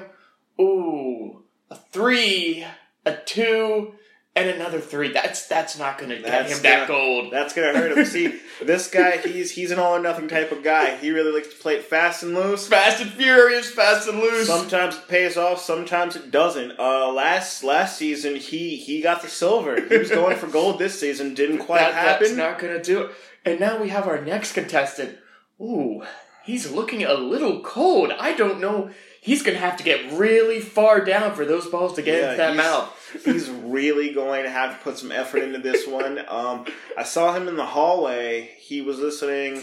Ooh, 0.59 1.43
a 1.69 1.75
three, 1.75 2.65
a 3.05 3.15
two, 3.15 3.93
and 4.35 4.49
another 4.49 4.79
three. 4.81 5.11
That's 5.13 5.47
that's 5.47 5.77
not 5.79 5.97
going 5.97 6.09
to 6.09 6.19
get 6.21 6.45
him 6.49 6.61
that 6.63 6.87
gonna- 6.87 6.99
gold. 6.99 7.31
That's 7.33 7.53
gonna 7.53 7.77
hurt 7.77 7.97
him. 7.97 8.05
See, 8.05 8.39
this 8.61 8.89
guy, 8.89 9.17
he's 9.17 9.51
he's 9.51 9.71
an 9.71 9.79
all 9.79 9.95
or 9.95 9.99
nothing 9.99 10.27
type 10.27 10.51
of 10.51 10.63
guy. 10.63 10.97
He 10.97 11.11
really 11.11 11.31
likes 11.31 11.47
to 11.49 11.55
play 11.55 11.75
it 11.75 11.85
fast 11.85 12.23
and 12.23 12.33
loose. 12.35 12.67
Fast 12.67 13.01
and 13.01 13.11
furious, 13.11 13.69
fast 13.71 14.07
and 14.09 14.19
loose. 14.19 14.47
Sometimes 14.47 14.95
it 14.97 15.07
pays 15.07 15.37
off, 15.37 15.61
sometimes 15.61 16.15
it 16.15 16.31
doesn't. 16.31 16.77
Uh, 16.77 17.11
last 17.11 17.63
last 17.63 17.97
season, 17.97 18.35
he 18.35 18.75
he 18.75 19.01
got 19.01 19.21
the 19.21 19.29
silver. 19.29 19.79
He 19.81 19.97
was 19.97 20.09
going 20.09 20.35
for 20.37 20.47
gold 20.47 20.79
this 20.79 20.99
season, 20.99 21.33
didn't 21.33 21.57
quite 21.65 21.79
that, 21.79 22.19
That's 22.19 22.29
happen. 22.31 22.37
not 22.37 22.59
gonna 22.59 22.83
do 22.83 23.03
it. 23.03 23.11
And 23.45 23.59
now 23.59 23.81
we 23.81 23.89
have 23.89 24.07
our 24.07 24.19
next 24.19 24.53
contestant. 24.53 25.17
Ooh, 25.61 26.03
he's 26.43 26.69
looking 26.71 27.03
a 27.05 27.13
little 27.13 27.61
cold. 27.61 28.11
I 28.19 28.33
don't 28.33 28.59
know. 28.59 28.89
He's 29.21 29.41
gonna 29.41 29.57
have 29.59 29.77
to 29.77 29.83
get 29.83 30.11
really 30.13 30.59
far 30.59 30.99
down 31.03 31.33
for 31.35 31.45
those 31.45 31.67
balls 31.67 31.93
to 31.95 32.01
get 32.01 32.19
Yeah, 32.21 32.25
into 32.31 32.37
that 32.37 32.55
mouth. 32.55 33.04
He's 33.23 33.49
really 33.49 34.11
going 34.13 34.43
to 34.43 34.49
have 34.49 34.77
to 34.77 34.83
put 34.83 34.97
some 34.97 35.11
effort 35.11 35.39
into 35.43 35.59
this 35.59 35.87
one. 35.87 36.19
Um, 36.27 36.65
I 36.97 37.03
saw 37.03 37.33
him 37.33 37.47
in 37.47 37.55
the 37.55 37.65
hallway. 37.65 38.51
He 38.57 38.81
was 38.81 38.99
listening 38.99 39.61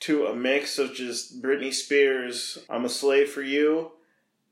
to 0.00 0.26
a 0.26 0.34
mix 0.36 0.78
of 0.78 0.94
just 0.94 1.42
Britney 1.42 1.72
Spears, 1.72 2.58
"I'm 2.68 2.84
a 2.84 2.88
Slave 2.88 3.30
for 3.30 3.42
You," 3.42 3.92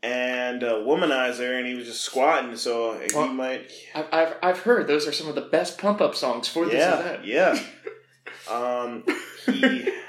and 0.03 0.64
uh, 0.64 0.75
"Womanizer," 0.76 1.59
and 1.59 1.67
he 1.67 1.75
was 1.75 1.87
just 1.87 2.00
squatting. 2.03 2.57
So 2.57 2.99
he 2.99 3.14
Well, 3.14 3.29
might, 3.29 3.71
I've, 3.95 4.07
I've, 4.12 4.35
I've 4.43 4.59
heard 4.61 4.87
those 4.87 5.07
are 5.07 5.12
some 5.12 5.29
of 5.29 5.35
the 5.35 5.41
best 5.43 5.79
pump 5.79 6.00
up 6.00 6.14
songs 6.14 6.49
for 6.49 6.64
this 6.64 6.75
yeah, 6.75 6.99
event. 7.00 7.25
yeah. 7.26 7.59
Um, 8.50 9.05
he 9.47 9.91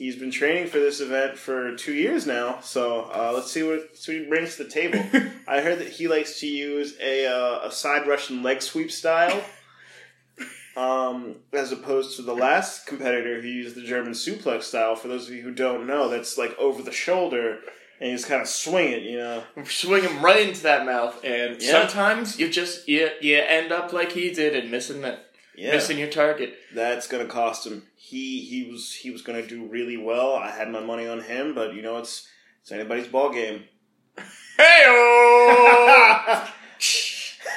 he's 0.00 0.16
been 0.16 0.30
training 0.30 0.66
for 0.66 0.78
this 0.78 1.00
event 1.00 1.36
for 1.38 1.76
two 1.76 1.92
years 1.92 2.26
now. 2.26 2.58
So 2.62 3.02
uh, 3.14 3.32
let's 3.34 3.52
see 3.52 3.62
what, 3.62 3.96
see 3.96 4.14
what 4.16 4.22
he 4.24 4.28
brings 4.28 4.56
to 4.56 4.64
the 4.64 4.70
table. 4.70 4.98
I 5.46 5.60
heard 5.60 5.78
that 5.78 5.88
he 5.90 6.08
likes 6.08 6.40
to 6.40 6.46
use 6.46 6.96
a 7.00 7.26
uh, 7.26 7.68
a 7.68 7.70
side 7.70 8.08
Russian 8.08 8.42
leg 8.42 8.62
sweep 8.62 8.90
style, 8.90 9.40
um, 10.76 11.36
as 11.52 11.70
opposed 11.72 12.16
to 12.16 12.22
the 12.22 12.34
last 12.34 12.86
competitor 12.86 13.40
who 13.42 13.48
used 13.48 13.76
the 13.76 13.84
German 13.84 14.12
suplex 14.12 14.62
style. 14.64 14.96
For 14.96 15.08
those 15.08 15.28
of 15.28 15.34
you 15.34 15.42
who 15.42 15.52
don't 15.52 15.86
know, 15.86 16.08
that's 16.08 16.38
like 16.38 16.58
over 16.58 16.82
the 16.82 16.92
shoulder 16.92 17.58
and 18.00 18.08
you 18.10 18.16
just 18.16 18.28
kind 18.28 18.40
of 18.40 18.48
swing 18.48 18.92
it. 18.92 19.02
You 19.02 19.18
know, 19.18 19.42
Swing 19.64 20.02
him 20.02 20.24
right 20.24 20.48
into 20.48 20.62
that 20.62 20.86
mouth, 20.86 21.22
and 21.22 21.60
Yeah. 21.60 21.72
sometimes 21.86 22.38
you 22.40 22.48
just 22.48 22.88
you, 22.88 23.10
you 23.20 23.36
end 23.36 23.72
up 23.72 23.92
like 23.92 24.12
he 24.12 24.30
did 24.30 24.56
and 24.56 24.70
missing 24.70 25.02
that 25.02 25.29
yeah, 25.56 25.72
missing 25.72 25.98
your 25.98 26.08
target. 26.08 26.54
that's 26.74 27.06
gonna 27.06 27.26
cost 27.26 27.66
him. 27.66 27.84
He 27.96 28.40
he 28.40 28.70
was 28.70 28.94
he 28.94 29.10
was 29.10 29.22
gonna 29.22 29.46
do 29.46 29.66
really 29.66 29.96
well. 29.96 30.34
I 30.34 30.50
had 30.50 30.70
my 30.70 30.80
money 30.80 31.06
on 31.06 31.20
him, 31.20 31.54
but 31.54 31.74
you 31.74 31.82
know 31.82 31.98
it's 31.98 32.28
it's 32.62 32.72
anybody's 32.72 33.08
ball 33.08 33.32
game. 33.32 33.64
Hey 34.56 34.84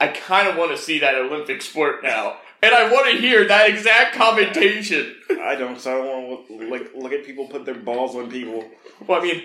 I 0.00 0.06
kind 0.08 0.48
of 0.48 0.56
want 0.56 0.70
to 0.70 0.76
see 0.76 0.98
that 1.00 1.14
Olympic 1.14 1.62
sport 1.62 2.02
now, 2.02 2.36
and 2.62 2.74
I 2.74 2.90
want 2.92 3.10
to 3.10 3.20
hear 3.20 3.46
that 3.46 3.68
exact 3.70 4.14
commentation. 4.14 5.16
I 5.42 5.54
don't. 5.54 5.80
So 5.80 5.90
I 5.92 6.06
don't 6.06 6.28
want 6.28 6.48
to 6.48 6.70
like 6.70 6.90
look 6.94 7.12
at 7.12 7.24
people 7.24 7.46
put 7.46 7.64
their 7.64 7.74
balls 7.74 8.14
on 8.14 8.30
people. 8.30 8.68
Well, 9.06 9.20
I 9.20 9.24
mean, 9.24 9.42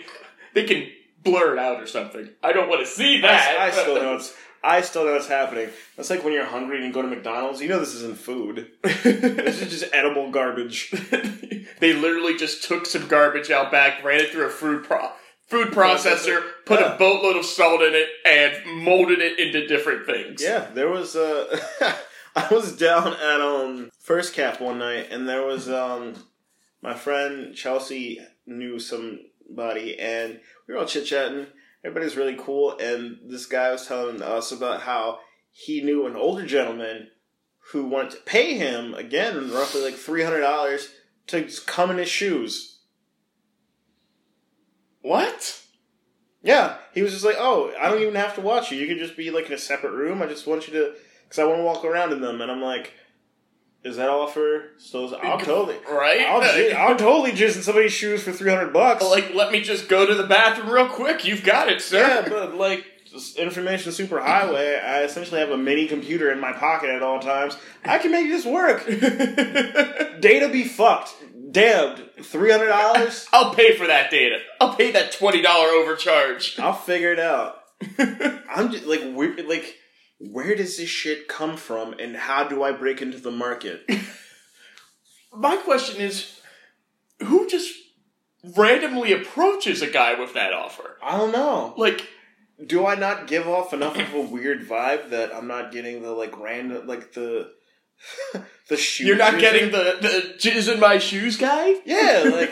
they 0.53 0.65
can 0.65 0.87
blur 1.23 1.53
it 1.53 1.59
out 1.59 1.81
or 1.81 1.87
something. 1.87 2.29
I 2.43 2.53
don't 2.53 2.69
want 2.69 2.81
to 2.81 2.87
see 2.87 3.21
that. 3.21 3.57
I, 3.59 3.67
I 3.67 3.71
still 3.71 3.95
know 3.95 4.15
it's. 4.15 4.35
I 4.63 4.81
still 4.81 5.03
know 5.05 5.15
it's 5.15 5.27
happening. 5.27 5.69
That's 5.97 6.09
like 6.09 6.23
when 6.23 6.31
you're 6.33 6.45
hungry 6.45 6.77
and 6.77 6.85
you 6.85 6.93
go 6.93 7.01
to 7.01 7.07
McDonald's. 7.07 7.61
You 7.61 7.67
know 7.69 7.79
this 7.79 7.95
isn't 7.95 8.17
food. 8.17 8.67
This 8.83 9.61
is 9.61 9.69
just 9.81 9.93
edible 9.93 10.31
garbage. 10.31 10.89
they 11.79 11.93
literally 11.93 12.37
just 12.37 12.63
took 12.63 12.85
some 12.85 13.07
garbage 13.07 13.51
out 13.51 13.71
back, 13.71 14.03
ran 14.03 14.21
it 14.21 14.29
through 14.29 14.45
a 14.45 14.49
food 14.49 14.83
pro- 14.85 15.11
food 15.47 15.67
processor, 15.69 16.41
put 16.65 16.79
Yeah. 16.79 16.95
a 16.95 16.97
boatload 16.97 17.35
of 17.35 17.45
salt 17.45 17.81
in 17.81 17.93
it, 17.93 18.07
and 18.25 18.83
molded 18.83 19.19
it 19.19 19.37
into 19.37 19.67
different 19.67 20.05
things. 20.05 20.41
Yeah, 20.41 20.67
there 20.73 20.89
was. 20.89 21.15
Uh, 21.15 21.59
I 22.35 22.47
was 22.51 22.75
down 22.77 23.13
at 23.13 23.41
um 23.41 23.89
First 23.99 24.33
Cap 24.33 24.61
one 24.61 24.79
night, 24.79 25.07
and 25.11 25.27
there 25.27 25.43
was 25.45 25.69
um 25.69 26.15
my 26.81 26.93
friend 26.93 27.53
Chelsea 27.53 28.19
knew 28.45 28.79
somebody, 28.79 29.99
and 29.99 30.39
we 30.67 30.73
were 30.73 30.79
all 30.79 30.85
chit 30.85 31.05
chatting. 31.05 31.47
Everybody's 31.83 32.15
really 32.15 32.37
cool, 32.39 32.77
and 32.77 33.19
this 33.25 33.45
guy 33.45 33.71
was 33.71 33.85
telling 33.85 34.21
us 34.21 34.51
about 34.51 34.81
how 34.81 35.19
he 35.51 35.81
knew 35.81 36.07
an 36.07 36.15
older 36.15 36.45
gentleman 36.45 37.09
who 37.71 37.85
wanted 37.85 38.11
to 38.11 38.17
pay 38.21 38.55
him 38.57 38.93
again 38.93 39.51
roughly 39.51 39.81
like 39.81 39.95
three 39.95 40.23
hundred 40.23 40.41
dollars 40.41 40.89
to 41.27 41.47
come 41.65 41.91
in 41.91 41.97
his 41.97 42.09
shoes. 42.09 42.79
What? 45.01 45.61
Yeah, 46.41 46.77
he 46.93 47.01
was 47.01 47.11
just 47.11 47.25
like, 47.25 47.37
"Oh, 47.37 47.73
I 47.79 47.89
don't 47.89 48.01
even 48.01 48.15
have 48.15 48.35
to 48.35 48.41
watch 48.41 48.71
you. 48.71 48.77
You 48.77 48.87
could 48.87 48.99
just 48.99 49.17
be 49.17 49.31
like 49.31 49.47
in 49.47 49.53
a 49.53 49.57
separate 49.57 49.91
room. 49.91 50.21
I 50.21 50.27
just 50.27 50.47
want 50.47 50.67
you 50.67 50.73
to, 50.73 50.93
because 51.23 51.39
I 51.39 51.45
want 51.45 51.59
to 51.59 51.63
walk 51.63 51.85
around 51.85 52.13
in 52.13 52.21
them." 52.21 52.41
And 52.41 52.51
I'm 52.51 52.61
like, 52.61 52.93
"Is 53.83 53.97
that 53.97 54.09
all 54.09 54.27
for?" 54.27 54.63
I'll 55.23 55.39
totally, 55.39 55.77
Right? 55.89 56.21
I'll, 56.21 56.41
I'll 56.89 56.95
totally 56.97 57.31
jizz 57.31 57.57
in 57.57 57.61
somebody's 57.63 57.91
shoes 57.93 58.23
for 58.23 58.31
three 58.31 58.49
hundred 58.51 58.73
bucks. 58.73 59.03
like, 59.03 59.33
let 59.33 59.51
me 59.51 59.61
just 59.61 59.87
go 59.89 60.05
to 60.05 60.15
the 60.15 60.23
bathroom 60.27 60.69
real 60.69 60.87
quick. 60.89 61.25
You've 61.25 61.43
got 61.43 61.69
it, 61.69 61.81
sir. 61.81 61.99
yeah, 61.99 62.29
but 62.29 62.55
like 62.55 62.85
information 63.37 63.91
superhighway, 63.91 64.83
I 64.83 65.03
essentially 65.03 65.39
have 65.39 65.51
a 65.51 65.57
mini 65.57 65.87
computer 65.87 66.31
in 66.31 66.39
my 66.39 66.51
pocket 66.51 66.89
at 66.89 67.03
all 67.03 67.19
times. 67.19 67.55
I 67.85 67.99
can 67.99 68.11
make 68.11 68.27
this 68.27 68.43
work. 68.45 68.85
Data 68.87 70.49
be 70.51 70.63
fucked. 70.63 71.13
Damned. 71.51 72.09
Three 72.23 72.49
hundred 72.51 72.67
dollars. 72.69 73.27
I'll 73.33 73.53
pay 73.53 73.75
for 73.75 73.85
that 73.87 74.09
data. 74.09 74.39
I'll 74.59 74.75
pay 74.75 74.91
that 74.91 75.11
twenty 75.11 75.41
dollar 75.41 75.67
overcharge. 75.67 76.57
I'll 76.59 76.73
figure 76.73 77.11
it 77.13 77.19
out. 77.19 77.57
I'm 78.49 78.71
just 78.71 78.85
like 78.85 79.01
where, 79.13 79.35
like 79.45 79.75
where 80.19 80.55
does 80.55 80.77
this 80.77 80.89
shit 80.89 81.27
come 81.27 81.57
from, 81.57 81.93
and 81.99 82.15
how 82.15 82.43
do 82.45 82.63
I 82.63 82.71
break 82.71 83.01
into 83.01 83.17
the 83.17 83.31
market? 83.31 83.89
My 85.35 85.57
question 85.57 85.99
is, 86.01 86.39
who 87.19 87.49
just 87.49 87.73
randomly 88.55 89.13
approaches 89.13 89.81
a 89.81 89.87
guy 89.89 90.19
with 90.19 90.33
that 90.33 90.53
offer? 90.53 90.97
I 91.01 91.17
don't 91.17 91.31
know. 91.31 91.73
Like, 91.77 92.07
Do 92.65 92.85
I 92.85 92.95
not 92.95 93.27
give 93.27 93.47
off 93.47 93.73
enough 93.73 93.97
of 93.97 94.13
a 94.13 94.21
weird 94.21 94.67
vibe 94.67 95.09
that 95.09 95.33
I'm 95.33 95.47
not 95.47 95.71
getting 95.71 96.01
the 96.03 96.11
like 96.11 96.37
random 96.39 96.85
like 96.87 97.13
the 97.13 97.51
the 98.69 98.77
shoe? 98.77 99.05
you're 99.05 99.17
not 99.17 99.39
getting 99.39 99.71
the 99.71 99.97
the 100.01 100.33
jizz 100.37 100.71
in 100.71 100.79
my 100.79 100.97
shoes 100.99 101.35
guy. 101.37 101.75
Yeah, 101.85 102.29
like 102.31 102.51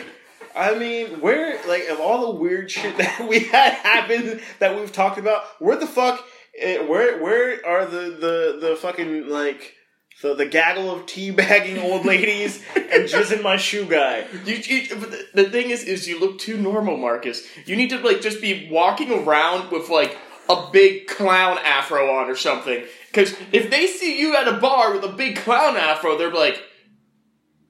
I 0.54 0.74
mean, 0.76 1.20
where 1.20 1.64
like 1.68 1.88
of 1.88 2.00
all 2.00 2.32
the 2.32 2.40
weird 2.40 2.70
shit 2.70 2.96
that 2.98 3.26
we 3.28 3.40
had 3.44 3.72
happen 3.74 4.40
that 4.58 4.76
we've 4.76 4.92
talked 4.92 5.18
about, 5.18 5.44
where 5.60 5.76
the 5.76 5.86
fuck, 5.86 6.24
eh, 6.58 6.78
where 6.78 7.22
where 7.22 7.64
are 7.66 7.86
the 7.86 8.10
the 8.10 8.68
the 8.68 8.76
fucking 8.76 9.28
like 9.28 9.74
the 10.22 10.34
the 10.34 10.46
gaggle 10.46 10.90
of 10.90 11.06
teabagging 11.06 11.82
old 11.82 12.04
ladies 12.06 12.62
and 12.74 13.04
jizz 13.04 13.36
in 13.36 13.42
my 13.42 13.56
shoe 13.56 13.84
guy? 13.84 14.26
You, 14.44 14.54
you, 14.56 14.88
the, 14.88 15.26
the 15.34 15.50
thing 15.50 15.70
is, 15.70 15.84
is 15.84 16.08
you 16.08 16.20
look 16.20 16.38
too 16.38 16.56
normal, 16.56 16.96
Marcus. 16.96 17.42
You 17.66 17.76
need 17.76 17.90
to 17.90 17.98
like 17.98 18.20
just 18.20 18.40
be 18.40 18.68
walking 18.70 19.10
around 19.12 19.70
with 19.70 19.88
like 19.88 20.16
a 20.48 20.68
big 20.72 21.06
clown 21.06 21.58
afro 21.64 22.10
on 22.14 22.28
or 22.28 22.36
something. 22.36 22.84
Because 23.08 23.34
if 23.52 23.70
they 23.70 23.86
see 23.86 24.20
you 24.20 24.36
at 24.36 24.48
a 24.48 24.58
bar 24.58 24.92
with 24.94 25.04
a 25.04 25.12
big 25.12 25.36
clown 25.36 25.76
afro, 25.76 26.16
they're 26.16 26.32
like, 26.32 26.62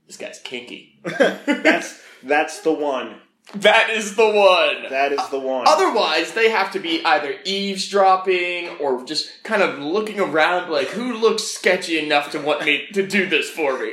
"This 0.06 0.16
guy's 0.16 0.40
kinky." 0.40 1.00
That's 1.04 2.00
that's 2.22 2.60
the 2.60 2.72
one. 2.72 3.20
That 3.54 3.90
is 3.90 4.16
the 4.16 4.30
one. 4.30 4.90
That 4.90 5.12
is 5.12 5.28
the 5.28 5.38
one. 5.38 5.64
Otherwise, 5.66 6.32
they 6.32 6.50
have 6.50 6.72
to 6.72 6.78
be 6.78 7.04
either 7.04 7.34
eavesdropping 7.44 8.68
or 8.78 9.04
just 9.04 9.42
kind 9.42 9.62
of 9.62 9.78
looking 9.78 10.20
around, 10.20 10.70
like 10.70 10.88
who 10.88 11.12
looks 11.12 11.42
sketchy 11.42 11.99
enough 11.99 12.30
to 12.32 12.40
want 12.40 12.64
me 12.64 12.88
to 12.94 13.06
do 13.06 13.28
this 13.28 13.50
for 13.50 13.78
me. 13.78 13.92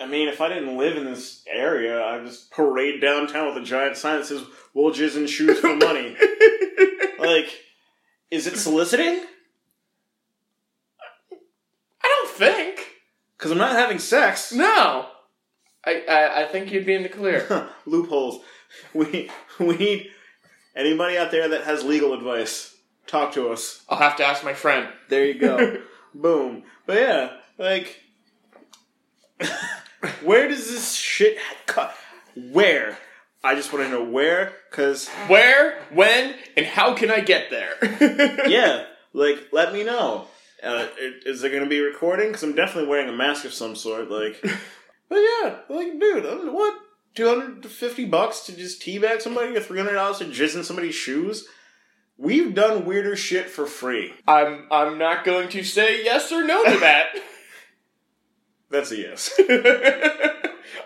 I 0.00 0.06
mean, 0.06 0.28
if 0.28 0.40
I 0.40 0.48
didn't 0.48 0.78
live 0.78 0.96
in 0.96 1.04
this 1.04 1.42
area, 1.46 2.02
I'd 2.02 2.24
just 2.24 2.50
parade 2.50 3.02
downtown 3.02 3.48
with 3.48 3.62
a 3.62 3.66
giant 3.66 3.98
sign 3.98 4.20
that 4.20 4.26
says 4.26 4.42
"We'll 4.72 4.94
jizz 4.94 5.16
in 5.16 5.26
shoes 5.26 5.58
for 5.60 5.76
money." 5.76 6.16
like, 7.18 7.62
is 8.30 8.46
it 8.46 8.56
soliciting? 8.56 9.26
I 12.02 12.08
don't 12.08 12.30
think. 12.30 12.86
Because 13.36 13.50
I'm 13.52 13.58
not 13.58 13.72
having 13.72 13.98
sex. 13.98 14.52
No. 14.52 15.06
I, 15.84 16.02
I 16.08 16.42
I 16.42 16.44
think 16.46 16.72
you'd 16.72 16.86
be 16.86 16.94
in 16.94 17.02
the 17.02 17.08
clear. 17.10 17.68
Loopholes. 17.86 18.42
We 18.94 19.30
we 19.58 19.76
need 19.76 20.10
anybody 20.76 21.16
out 21.18 21.30
there 21.30 21.48
that 21.48 21.64
has 21.64 21.84
legal 21.84 22.12
advice. 22.14 22.76
Talk 23.06 23.32
to 23.32 23.48
us. 23.50 23.84
I'll 23.88 23.98
have 23.98 24.16
to 24.16 24.24
ask 24.24 24.44
my 24.44 24.54
friend. 24.54 24.88
There 25.08 25.24
you 25.24 25.34
go. 25.38 25.82
Boom. 26.14 26.62
But 26.86 26.98
yeah, 26.98 27.30
like, 27.58 28.00
where 30.22 30.48
does 30.48 30.70
this 30.70 30.94
shit 30.94 31.38
cut? 31.66 31.94
Where? 32.36 32.98
I 33.42 33.54
just 33.54 33.72
want 33.72 33.86
to 33.86 33.90
know 33.90 34.04
where, 34.04 34.52
because 34.70 35.08
Where, 35.26 35.80
when, 35.92 36.34
and 36.56 36.66
how 36.66 36.94
can 36.94 37.10
I 37.10 37.20
get 37.20 37.50
there? 37.50 37.72
yeah, 38.48 38.84
like 39.14 39.48
let 39.50 39.72
me 39.72 39.82
know. 39.82 40.26
Uh, 40.62 40.86
is 41.24 41.40
there 41.40 41.50
going 41.50 41.62
to 41.64 41.68
be 41.68 41.80
recording? 41.80 42.28
Because 42.28 42.42
I'm 42.42 42.54
definitely 42.54 42.90
wearing 42.90 43.08
a 43.08 43.16
mask 43.16 43.46
of 43.46 43.54
some 43.54 43.74
sort. 43.74 44.10
Like, 44.10 44.40
but 45.08 45.16
yeah, 45.16 45.56
like 45.70 45.98
dude, 45.98 46.24
what? 46.52 46.74
Two 47.20 47.28
hundred 47.28 47.62
to 47.64 47.68
fifty 47.68 48.06
bucks 48.06 48.46
to 48.46 48.56
just 48.56 48.80
teabag 48.80 49.20
somebody, 49.20 49.54
or 49.54 49.60
three 49.60 49.78
hundred 49.78 49.92
dollars 49.92 50.20
to 50.20 50.24
jizz 50.24 50.56
in 50.56 50.64
somebody's 50.64 50.94
shoes? 50.94 51.46
We've 52.16 52.54
done 52.54 52.86
weirder 52.86 53.14
shit 53.14 53.50
for 53.50 53.66
free. 53.66 54.14
I'm 54.26 54.66
I'm 54.70 54.96
not 54.96 55.26
going 55.26 55.50
to 55.50 55.62
say 55.62 56.02
yes 56.02 56.32
or 56.32 56.42
no 56.42 56.64
to 56.64 56.78
that. 56.78 57.08
That's 58.70 58.90
a 58.90 58.96
yes. 58.96 59.34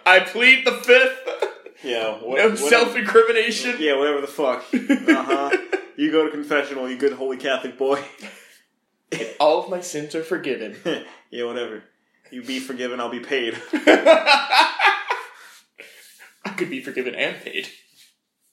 I 0.05 0.19
plead 0.27 0.67
the 0.67 0.73
fifth. 0.73 1.85
Yeah. 1.85 2.15
What, 2.15 2.39
No 2.39 2.57
self 2.57 2.97
incrimination. 2.97 3.77
Yeah, 3.79 3.97
whatever 3.97 4.21
the 4.21 4.27
fuck. 4.27 4.65
Uh 4.75 5.23
huh. 5.23 5.57
you 5.97 6.11
go 6.11 6.25
to 6.25 6.33
confessional, 6.33 6.91
you 6.91 6.97
good 6.97 7.13
holy 7.13 7.37
Catholic 7.37 7.79
boy. 7.79 8.03
All 9.39 9.63
of 9.63 9.71
my 9.71 9.83
sins 9.83 10.17
are 10.17 10.25
forgiven. 10.25 10.75
yeah, 11.31 11.45
whatever. 11.45 11.85
You 12.33 12.43
be 12.43 12.59
forgiven, 12.59 12.99
I'll 12.99 13.09
be 13.09 13.21
paid. 13.21 13.57
Could 16.57 16.71
be 16.71 16.81
forgiven 16.83 17.15
and 17.15 17.37
paid. 17.43 17.69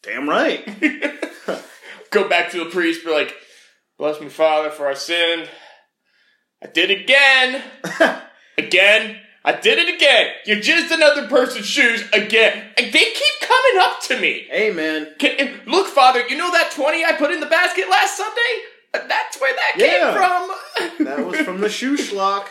Damn 0.03 0.27
right. 0.29 0.65
Go 2.12 2.27
back 2.27 2.50
to 2.51 2.58
the 2.63 2.70
priest, 2.70 3.05
be 3.05 3.12
like, 3.12 3.34
Bless 3.98 4.20
me, 4.20 4.29
Father, 4.29 4.70
for 4.72 4.88
I 4.88 4.96
sinned. 4.96 5.48
I 6.63 6.67
did 6.67 6.89
it 6.91 7.01
again. 7.01 7.62
again. 8.58 9.17
I 9.46 9.53
did 9.53 9.77
it 9.79 9.93
again. 9.96 10.31
You're 10.46 10.60
just 10.60 10.91
another 10.91 11.27
person's 11.27 11.65
shoes 11.67 12.03
again. 12.13 12.70
And 12.77 12.88
they 12.93 13.00
keep 13.00 13.39
coming 13.41 13.81
up 13.81 14.01
to 14.03 14.20
me. 14.20 14.48
hey, 14.50 14.72
man. 14.72 15.08
Can, 15.20 15.62
look, 15.67 15.88
Father, 15.88 16.27
you 16.27 16.38
know 16.38 16.51
that 16.51 16.72
20 16.72 17.03
I 17.05 17.13
put 17.13 17.31
in 17.31 17.39
the 17.39 17.46
basket 17.48 17.88
last 17.89 18.17
Sunday? 18.17 18.62
That's 19.08 19.39
where 19.39 19.53
that 19.55 19.74
Yeah. 19.77 19.88
came 19.88 20.98
from. 20.98 21.05
That 21.05 21.25
was 21.25 21.38
from 21.41 21.62
the 21.62 21.70
shoe 21.70 21.98
schlock. 21.98 22.48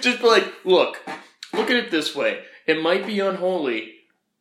Just 0.00 0.20
be 0.20 0.26
like, 0.26 0.44
look, 0.64 0.98
look 1.54 1.70
at 1.70 1.76
it 1.76 1.90
this 1.90 2.14
way. 2.14 2.40
It 2.70 2.82
might 2.82 3.04
be 3.04 3.18
unholy, 3.18 3.94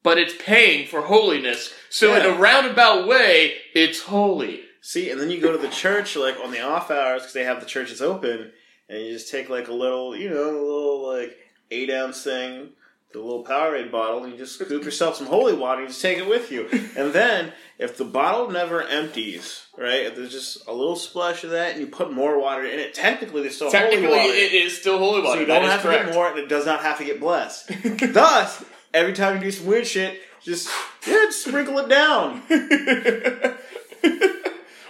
but 0.03 0.19
it's 0.19 0.36
paying 0.39 0.88
for 0.88 1.01
holiness. 1.01 1.74
So 1.89 2.15
in 2.15 2.25
a 2.25 2.38
roundabout 2.38 3.07
way, 3.07 3.55
it's 3.74 4.03
holy. 4.03 4.62
See, 4.81 5.09
and 5.09 5.19
then 5.19 5.31
you 5.31 5.41
go 5.41 5.51
to 5.51 5.57
the 5.57 5.67
church 5.67 6.15
like 6.15 6.38
on 6.43 6.51
the 6.51 6.62
off 6.62 6.91
hours 6.91 7.24
because 7.24 7.33
they 7.33 7.43
have 7.43 7.59
the 7.59 7.65
churches 7.65 8.01
open, 8.01 8.51
and 8.88 9.00
you 9.03 9.12
just 9.12 9.31
take 9.31 9.50
like 9.50 9.67
a 9.67 9.74
little, 9.74 10.15
you 10.15 10.29
know, 10.29 10.43
a 10.43 10.62
little 10.62 11.12
like 11.12 11.38
eight 11.71 11.89
ounce 11.89 12.24
thing, 12.24 12.69
the 13.11 13.19
little 13.19 13.43
Powerade 13.43 13.91
bottle, 13.91 14.23
and 14.23 14.33
you 14.33 14.37
just 14.37 14.53
scoop 14.59 14.83
yourself 14.83 15.15
some 15.15 15.25
holy 15.27 15.53
water 15.53 15.81
and 15.81 15.89
just 15.89 16.01
take 16.01 16.19
it 16.19 16.27
with 16.29 16.51
you. 16.51 16.67
And 16.95 17.11
then 17.11 17.53
if 17.79 17.97
the 17.97 18.05
bottle 18.05 18.51
never 18.51 18.83
empties, 18.83 19.63
right? 19.77 20.05
If 20.05 20.15
there's 20.15 20.31
just 20.31 20.67
a 20.67 20.71
little 20.73 20.95
splash 20.95 21.43
of 21.43 21.49
that, 21.49 21.71
and 21.71 21.79
you 21.81 21.87
put 21.87 22.13
more 22.13 22.39
water 22.39 22.63
in 22.65 22.77
it, 22.79 22.93
technically 22.93 23.41
there's 23.41 23.55
still 23.55 23.71
Technically, 23.71 24.05
holy 24.07 24.17
water. 24.19 24.29
it 24.33 24.53
is 24.53 24.77
still 24.79 24.99
holy 24.99 25.21
water. 25.21 25.33
so 25.35 25.39
you 25.41 25.45
don't 25.47 25.63
is 25.65 25.71
have 25.71 25.81
to 25.81 25.87
correct. 25.87 26.05
get 26.05 26.13
more, 26.13 26.29
and 26.29 26.37
it 26.39 26.49
does 26.49 26.65
not 26.67 26.81
have 26.81 26.97
to 26.99 27.05
get 27.05 27.19
blessed. 27.19 27.71
Thus, 28.13 28.63
every 28.93 29.13
time 29.13 29.37
you 29.37 29.41
do 29.41 29.51
some 29.51 29.65
weird 29.65 29.87
shit, 29.87 30.21
just 30.43 30.69
yeah, 31.07 31.13
just 31.25 31.45
sprinkle 31.45 31.79
it 31.79 31.89
down. 31.89 32.43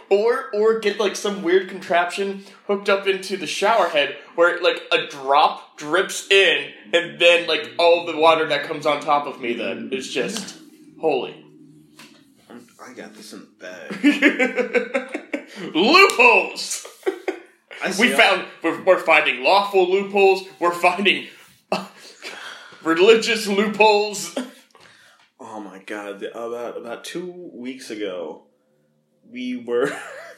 or 0.09 0.49
or 0.53 0.79
get 0.79 0.99
like 0.99 1.15
some 1.15 1.43
weird 1.43 1.69
contraption 1.69 2.43
hooked 2.67 2.89
up 2.89 3.07
into 3.07 3.37
the 3.37 3.47
shower 3.47 3.89
head 3.89 4.17
where 4.35 4.61
like 4.61 4.81
a 4.91 5.07
drop 5.07 5.77
drips 5.77 6.29
in 6.31 6.71
and 6.93 7.19
then 7.19 7.47
like 7.47 7.71
all 7.77 8.05
the 8.05 8.17
water 8.17 8.47
that 8.47 8.63
comes 8.63 8.85
on 8.85 8.99
top 9.01 9.27
of 9.27 9.39
me 9.39 9.53
then 9.53 9.89
is 9.91 10.11
just 10.11 10.57
holy. 10.99 11.45
I 12.81 12.93
got 12.93 13.13
this 13.13 13.33
in 13.33 13.41
the 13.41 13.45
bag. 13.59 15.19
loopholes. 15.75 16.87
We 17.99 18.09
found 18.09 18.45
we're, 18.63 18.83
we're 18.83 18.99
finding 18.99 19.43
lawful 19.43 19.89
loopholes. 19.89 20.43
We're 20.59 20.73
finding 20.73 21.27
uh, 21.71 21.87
religious 22.83 23.47
loopholes. 23.47 24.35
Oh 25.39 25.59
my 25.59 25.79
god! 25.79 26.23
About 26.23 26.77
about 26.77 27.03
two 27.05 27.51
weeks 27.53 27.89
ago, 27.89 28.48
we 29.31 29.57
were. 29.57 29.91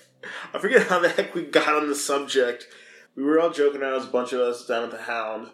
I 0.53 0.59
forget 0.59 0.87
how 0.87 0.99
the 0.99 1.09
heck 1.09 1.33
we 1.33 1.43
got 1.43 1.81
on 1.81 1.87
the 1.87 1.95
subject. 1.95 2.67
We 3.15 3.23
were 3.23 3.39
all 3.39 3.49
joking 3.49 3.81
around. 3.81 4.01
A 4.01 4.05
bunch 4.05 4.33
of 4.33 4.39
us 4.39 4.65
down 4.65 4.83
at 4.83 4.91
the 4.91 5.01
Hound, 5.01 5.49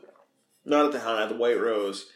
not 0.66 0.86
at 0.86 0.92
the 0.92 1.00
Hound, 1.00 1.22
at 1.22 1.30
the 1.30 1.36
White 1.36 1.60
Rose, 1.60 2.08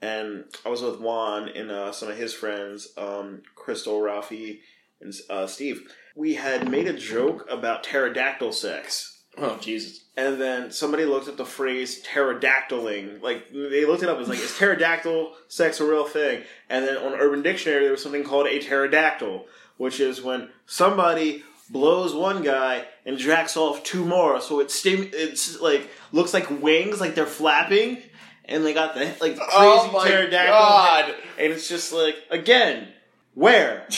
and 0.00 0.44
I 0.64 0.68
was 0.68 0.82
with 0.82 1.00
Juan 1.00 1.48
and 1.48 1.70
uh, 1.70 1.92
some 1.92 2.10
of 2.10 2.16
his 2.16 2.34
friends, 2.34 2.88
um, 2.96 3.42
Crystal, 3.54 4.00
Rafi, 4.00 4.60
and 5.00 5.12
uh, 5.28 5.46
Steve. 5.46 5.92
We 6.14 6.34
had 6.34 6.70
made 6.70 6.86
a 6.86 6.92
joke 6.92 7.46
about 7.50 7.82
pterodactyl 7.82 8.52
sex. 8.52 9.15
Oh 9.38 9.56
Jesus! 9.60 10.00
And 10.16 10.40
then 10.40 10.70
somebody 10.70 11.04
looked 11.04 11.28
up 11.28 11.36
the 11.36 11.44
phrase 11.44 12.02
pterodactyling. 12.02 13.20
Like, 13.22 13.52
they 13.52 13.84
looked 13.84 14.02
it 14.02 14.08
up. 14.08 14.16
It 14.16 14.20
was 14.20 14.28
like, 14.30 14.38
is 14.38 14.56
pterodactyl 14.56 15.34
sex 15.48 15.78
a 15.80 15.84
real 15.86 16.06
thing? 16.06 16.42
And 16.70 16.86
then 16.86 16.96
on 16.96 17.12
Urban 17.12 17.42
Dictionary, 17.42 17.82
there 17.82 17.90
was 17.90 18.02
something 18.02 18.24
called 18.24 18.46
a 18.46 18.58
pterodactyl, 18.58 19.44
which 19.76 20.00
is 20.00 20.22
when 20.22 20.48
somebody 20.64 21.44
blows 21.68 22.14
one 22.14 22.42
guy 22.42 22.86
and 23.04 23.18
jacks 23.18 23.56
off 23.58 23.82
two 23.82 24.04
more. 24.06 24.40
So 24.40 24.60
it 24.60 24.70
stim- 24.70 25.10
it's 25.12 25.60
like, 25.60 25.90
looks 26.12 26.32
like 26.32 26.62
wings, 26.62 27.00
like 27.00 27.14
they're 27.14 27.26
flapping. 27.26 27.98
And 28.46 28.64
they 28.64 28.72
got 28.72 28.94
the, 28.94 29.00
like, 29.20 29.36
oh 29.40 29.88
crazy 29.90 29.96
Oh 29.96 30.04
pterodactyl. 30.08 30.52
God. 30.52 31.14
And 31.38 31.52
it's 31.52 31.68
just 31.68 31.92
like, 31.92 32.14
again, 32.30 32.88
where? 33.34 33.86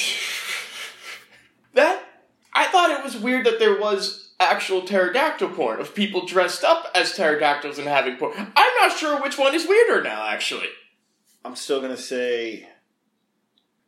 That 1.74 2.02
I 2.52 2.66
thought 2.66 2.90
it 2.90 3.04
was 3.04 3.16
weird 3.16 3.46
that 3.46 3.58
there 3.58 3.78
was 3.78 4.27
actual 4.40 4.82
pterodactyl 4.82 5.50
porn 5.50 5.80
of 5.80 5.94
people 5.94 6.26
dressed 6.26 6.64
up 6.64 6.90
as 6.94 7.12
pterodactyls 7.12 7.78
and 7.78 7.88
having 7.88 8.16
porn. 8.16 8.32
I'm 8.36 8.72
not 8.80 8.96
sure 8.96 9.20
which 9.20 9.38
one 9.38 9.54
is 9.54 9.66
weirder 9.66 10.02
now. 10.02 10.26
Actually, 10.28 10.68
I'm 11.44 11.56
still 11.56 11.80
gonna 11.80 11.96
say, 11.96 12.68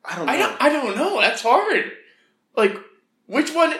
I 0.04 0.16
don't 0.16 0.26
know. 0.26 0.32
I 0.32 0.36
don't. 0.36 0.62
I 0.62 0.68
don't 0.68 0.96
know. 0.96 1.20
That's 1.20 1.42
hard. 1.42 1.92
Like, 2.56 2.76
which 3.26 3.54
one? 3.54 3.74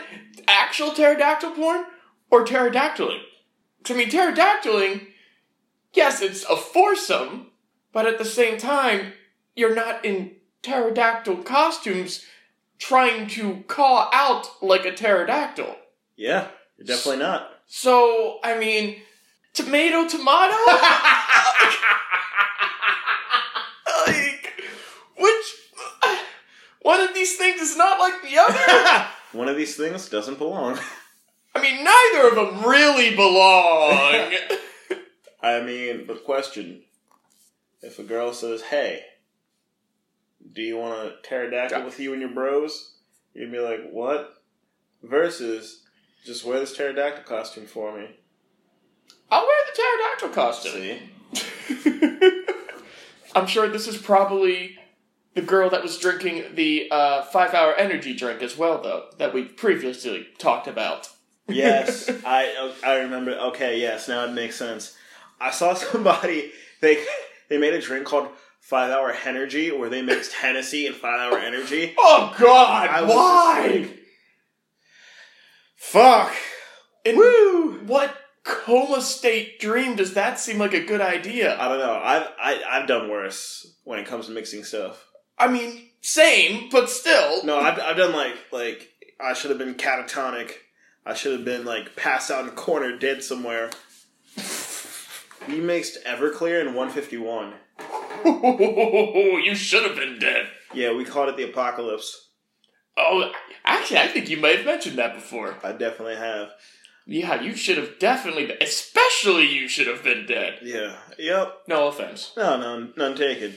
Actual 0.47 0.93
pterodactyl 0.93 1.53
porn 1.53 1.85
or 2.31 2.45
pterodactyling? 2.45 3.21
I 3.89 3.93
mean, 3.95 4.11
pterodactyling. 4.11 5.07
Yes, 5.93 6.23
it's 6.23 6.45
a 6.45 6.57
foursome, 6.57 7.49
but 7.93 8.07
at 8.07 8.19
the 8.19 8.25
same 8.25 8.59
time, 8.59 9.13
you're 9.57 9.75
not 9.75 10.05
in 10.05 10.37
pterodactyl 10.63 11.39
costumes 11.39 12.25
trying 12.79 13.27
to 13.29 13.65
caw 13.67 14.09
out 14.13 14.63
like 14.63 14.85
a 14.85 14.93
pterodactyl. 14.93 15.77
Yeah, 16.17 16.49
you're 16.81 16.87
definitely 16.87 17.21
not. 17.21 17.51
So, 17.67 18.39
I 18.43 18.59
mean, 18.59 18.97
tomato, 19.53 20.09
tomato? 20.09 20.57
like, 24.07 24.53
which. 25.17 25.57
One 26.83 27.01
of 27.01 27.15
these 27.15 27.37
things 27.37 27.61
is 27.61 27.77
not 27.77 28.01
like 28.01 28.23
the 28.23 28.39
other? 28.39 29.07
One 29.39 29.49
of 29.49 29.57
these 29.57 29.77
things 29.77 30.09
doesn't 30.09 30.39
belong. 30.39 30.79
I 31.55 31.61
mean, 31.61 31.85
neither 31.85 32.29
of 32.29 32.35
them 32.35 32.65
really 32.69 33.15
belong. 33.15 34.33
I 35.43 35.61
mean, 35.61 36.05
but 36.07 36.25
question: 36.25 36.83
If 37.83 37.99
a 37.99 38.03
girl 38.03 38.33
says, 38.33 38.63
"Hey, 38.63 39.03
do 40.53 40.63
you 40.63 40.79
want 40.79 41.23
to 41.23 41.29
pterodactyl 41.29 41.85
with 41.85 42.01
you 42.01 42.13
and 42.13 42.23
your 42.23 42.31
bros?" 42.31 42.95
You'd 43.35 43.53
be 43.53 43.61
like, 43.61 43.91
"What?" 43.91 44.43
Versus, 45.03 45.85
just 46.25 46.45
wear 46.45 46.61
this 46.61 46.77
pterodactyl 46.77 47.25
costume 47.25 47.67
for 47.67 47.97
me. 47.97 48.09
I'll 49.31 49.47
wear 49.47 49.57
the 49.67 49.83
pterodactyl 49.83 50.29
costume. 50.31 51.11
See, 51.33 52.43
I'm 53.35 53.47
sure 53.47 53.69
this 53.69 53.87
is 53.87 53.97
probably 53.97 54.79
the 55.35 55.43
girl 55.43 55.71
that 55.71 55.83
was 55.83 55.99
drinking 55.99 56.55
the 56.55 56.89
uh, 56.91 57.23
five 57.23 57.55
hour 57.55 57.75
energy 57.75 58.15
drink 58.15 58.43
as 58.43 58.57
well, 58.59 58.83
though, 58.83 59.07
that 59.19 59.33
we 59.33 59.45
previously 59.45 60.27
talked 60.39 60.67
about. 60.67 61.09
yes, 61.49 62.11
I 62.25 62.73
I 62.85 62.99
remember. 62.99 63.33
Okay, 63.33 63.81
yes, 63.81 64.09
now 64.09 64.25
it 64.25 64.33
makes 64.33 64.57
sense. 64.57 64.97
I 65.41 65.51
saw 65.51 65.75
somebody 65.75 66.53
they 66.81 67.05
they 67.49 67.59
made 67.59 67.75
a 67.75 67.81
drink 67.81 68.07
called 68.07 68.29
Five 68.61 68.91
Hour 68.91 69.13
Energy, 69.25 69.71
where 69.71 69.89
they 69.89 70.03
mixed 70.03 70.33
Hennessy 70.33 70.87
and 70.87 70.95
Five 70.95 71.33
Hour 71.33 71.39
Energy. 71.39 71.95
Oh, 71.99 72.35
God! 72.39 72.89
I 72.89 73.03
why? 73.03 73.69
like, 73.73 74.00
Fuck. 75.81 76.33
In 77.07 77.17
Woo. 77.17 77.81
what 77.87 78.15
coma 78.45 79.01
state 79.01 79.59
dream 79.59 79.97
does 79.97 80.13
that 80.13 80.39
seem 80.39 80.59
like 80.59 80.75
a 80.75 80.85
good 80.85 81.01
idea? 81.01 81.59
I 81.59 81.69
don't 81.69 81.79
know. 81.79 82.01
I've 82.05 82.27
I, 82.39 82.63
I've 82.71 82.87
done 82.87 83.09
worse 83.11 83.67
when 83.85 83.99
it 83.99 84.07
comes 84.07 84.27
to 84.27 84.33
mixing 84.33 84.63
stuff. 84.63 85.05
I 85.39 85.49
mean, 85.49 85.89
same, 86.03 86.69
but 86.71 86.91
still. 86.91 87.45
No, 87.45 87.59
I've 87.59 87.81
I've 87.81 87.97
done 87.97 88.13
like 88.13 88.37
like 88.53 88.91
I 89.19 89.33
should 89.33 89.51
have 89.51 89.59
been 89.59 89.75
catatonic. 89.75 90.53
I 91.05 91.15
should 91.15 91.33
have 91.33 91.47
been 91.47 91.65
like 91.65 91.97
passed 91.97 92.31
out 92.31 92.45
in 92.45 92.51
a 92.51 92.53
corner, 92.53 92.97
dead 92.97 93.25
somewhere. 93.25 93.71
We 95.49 95.61
mixed 95.61 96.05
Everclear 96.05 96.61
and 96.61 96.77
151. 96.77 97.55
you 99.43 99.55
should 99.55 99.85
have 99.85 99.97
been 99.97 100.19
dead. 100.19 100.47
Yeah, 100.75 100.95
we 100.95 101.07
called 101.07 101.31
it 101.31 101.39
the 101.39 101.51
apocalypse. 101.51 102.30
Oh, 102.97 103.31
actually, 103.65 103.99
I 103.99 104.09
think 104.09 104.29
you 104.29 104.37
may 104.39 104.57
have 104.57 104.67
mentioned 104.67 104.99
that 104.99 105.15
before. 105.15 105.57
I 105.63 105.73
definitely 105.73 106.17
have. 106.17 106.51
Yeah, 107.07 107.41
you 107.41 107.57
should 107.57 107.79
have 107.79 107.99
definitely 107.99 108.47
been. 108.47 108.59
Especially 108.61 109.47
you 109.47 109.69
should 109.69 109.87
have 109.87 110.05
been 110.05 110.27
dead. 110.27 110.59
Yeah. 110.63 110.97
Yep. 111.19 111.63
No 111.67 111.89
offense. 111.89 112.33
No, 112.37 112.57
none, 112.59 112.93
none 112.97 113.17
taken. 113.17 113.55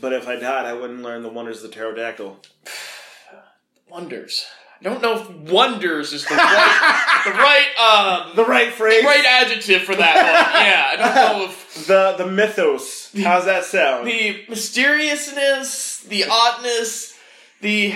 But 0.00 0.12
if 0.12 0.28
I 0.28 0.36
died, 0.36 0.66
I 0.66 0.72
wouldn't 0.74 1.02
learn 1.02 1.22
the 1.22 1.28
wonders 1.28 1.62
of 1.62 1.70
the 1.70 1.74
pterodactyl. 1.76 2.40
Wonders. 3.88 4.44
I 4.80 4.84
don't 4.84 5.00
know 5.00 5.20
if 5.20 5.30
wonders 5.50 6.12
is 6.12 6.26
the 6.26 6.34
right, 6.34 7.22
the 7.24 7.30
right, 7.30 8.26
um, 8.28 8.32
The 8.36 8.44
right 8.44 8.72
phrase. 8.72 9.04
right 9.04 9.24
adjective 9.24 9.82
for 9.82 9.94
that 9.94 10.14
one. 10.16 10.62
Yeah, 10.66 10.90
I 10.90 10.96
don't 10.96 11.38
know 11.38 11.44
if 11.46 11.86
The 11.86 12.14
the 12.18 12.26
mythos. 12.30 13.10
How's 13.22 13.44
that 13.46 13.64
sound? 13.64 14.06
the 14.06 14.44
mysteriousness, 14.48 16.00
the 16.00 16.24
oddness, 16.28 17.14
the 17.60 17.94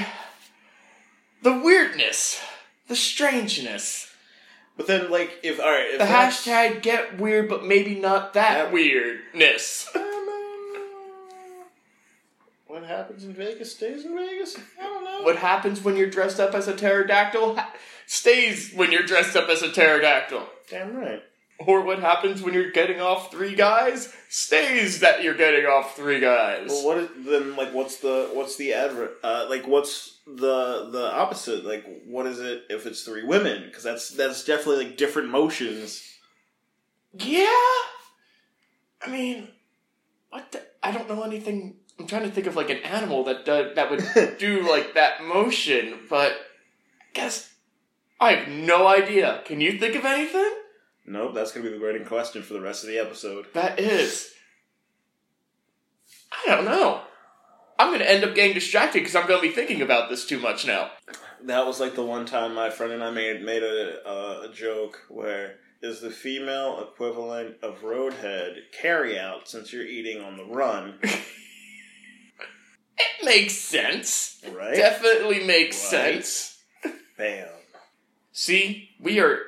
the 1.42 1.58
weirdness, 1.58 2.40
the 2.88 2.96
strangeness, 2.96 4.12
but 4.76 4.86
then, 4.86 5.10
like, 5.10 5.38
if 5.42 5.58
all 5.58 5.66
right, 5.66 5.86
if 5.90 5.98
the 5.98 6.04
that's- 6.04 6.46
hashtag 6.46 6.82
get 6.82 7.18
weird, 7.18 7.48
but 7.48 7.64
maybe 7.64 7.94
not 7.96 8.34
that 8.34 8.66
Yeah. 8.66 8.70
weirdness. 8.72 9.88
What 12.66 12.84
happens 12.84 13.24
in 13.24 13.32
Vegas 13.32 13.74
stays 13.74 14.04
in 14.04 14.14
Vegas. 14.14 14.56
I 14.78 14.82
don't 14.82 15.02
know. 15.02 15.22
What 15.22 15.36
happens 15.36 15.82
when 15.82 15.96
you're 15.96 16.10
dressed 16.10 16.38
up 16.38 16.54
as 16.54 16.68
a 16.68 16.76
pterodactyl 16.76 17.56
ha- 17.56 17.72
stays 18.06 18.72
when 18.74 18.92
you're 18.92 19.04
dressed 19.04 19.34
up 19.36 19.48
as 19.48 19.62
a 19.62 19.72
pterodactyl. 19.72 20.46
Damn 20.68 20.94
right. 20.94 21.22
Or 21.66 21.82
what 21.82 21.98
happens 21.98 22.40
when 22.40 22.54
you're 22.54 22.70
getting 22.70 23.00
off 23.00 23.32
three 23.32 23.56
guys 23.56 24.14
stays 24.28 25.00
that 25.00 25.24
you're 25.24 25.34
getting 25.34 25.66
off 25.66 25.96
three 25.96 26.20
guys. 26.20 26.68
Well, 26.68 26.86
what 26.86 26.98
is 26.98 27.08
then? 27.26 27.56
Like, 27.56 27.74
what's 27.74 27.96
the 27.96 28.30
what's 28.32 28.56
the 28.56 28.74
adver? 28.74 29.10
Uh, 29.24 29.46
like, 29.48 29.66
what's 29.66 30.18
the 30.26 30.88
the 30.92 31.10
opposite? 31.12 31.64
Like, 31.64 31.84
what 32.06 32.26
is 32.26 32.38
it 32.38 32.64
if 32.70 32.86
it's 32.86 33.02
three 33.02 33.24
women? 33.24 33.64
Because 33.66 33.82
that's 33.82 34.10
that's 34.10 34.44
definitely 34.44 34.84
like 34.84 34.96
different 34.96 35.30
motions. 35.30 36.04
Yeah. 37.12 37.46
I 39.00 39.08
mean, 39.10 39.48
what? 40.30 40.52
The, 40.52 40.62
I 40.82 40.92
don't 40.92 41.08
know 41.08 41.22
anything. 41.22 41.76
I'm 41.98 42.06
trying 42.06 42.22
to 42.22 42.30
think 42.30 42.46
of 42.46 42.54
like 42.54 42.70
an 42.70 42.78
animal 42.78 43.24
that 43.24 43.44
does, 43.44 43.74
that 43.74 43.90
would 43.90 44.36
do 44.38 44.68
like 44.68 44.94
that 44.94 45.24
motion, 45.24 46.00
but 46.08 46.32
I 46.32 47.04
guess 47.14 47.52
I 48.20 48.32
have 48.32 48.48
no 48.48 48.86
idea. 48.86 49.42
Can 49.44 49.60
you 49.60 49.78
think 49.78 49.96
of 49.96 50.04
anything? 50.04 50.52
Nope, 51.08 51.34
that's 51.34 51.52
gonna 51.52 51.64
be 51.68 51.72
the 51.72 51.80
burning 51.80 52.04
question 52.04 52.42
for 52.42 52.52
the 52.54 52.60
rest 52.60 52.84
of 52.84 52.90
the 52.90 52.98
episode. 52.98 53.46
That 53.54 53.80
is. 53.80 54.30
I 56.32 56.54
don't 56.54 56.64
know. 56.64 57.02
I'm 57.78 57.92
gonna 57.92 58.04
end 58.04 58.24
up 58.24 58.34
getting 58.34 58.54
distracted 58.54 58.98
because 59.00 59.16
I'm 59.16 59.26
gonna 59.26 59.40
be 59.40 59.50
thinking 59.50 59.80
about 59.82 60.10
this 60.10 60.26
too 60.26 60.38
much 60.38 60.66
now. 60.66 60.90
That 61.44 61.64
was 61.66 61.78
like 61.80 61.94
the 61.94 62.04
one 62.04 62.26
time 62.26 62.54
my 62.54 62.70
friend 62.70 62.92
and 62.92 63.02
I 63.02 63.10
made 63.10 63.42
made 63.42 63.62
a 63.62 64.06
uh, 64.06 64.48
a 64.50 64.52
joke 64.52 64.98
where 65.08 65.56
is 65.80 66.00
the 66.00 66.10
female 66.10 66.80
equivalent 66.82 67.56
of 67.62 67.82
roadhead 67.82 68.56
carry 68.78 69.16
out 69.18 69.48
since 69.48 69.72
you're 69.72 69.86
eating 69.86 70.20
on 70.20 70.36
the 70.36 70.44
run, 70.44 70.98
It 73.00 73.24
makes 73.24 73.54
sense. 73.54 74.40
right? 74.52 74.74
Definitely 74.74 75.44
makes 75.46 75.80
Right. 75.92 76.24
sense. 76.24 76.58
Bam. 77.16 77.46
See, 78.32 78.90
we 79.00 79.20
are 79.20 79.38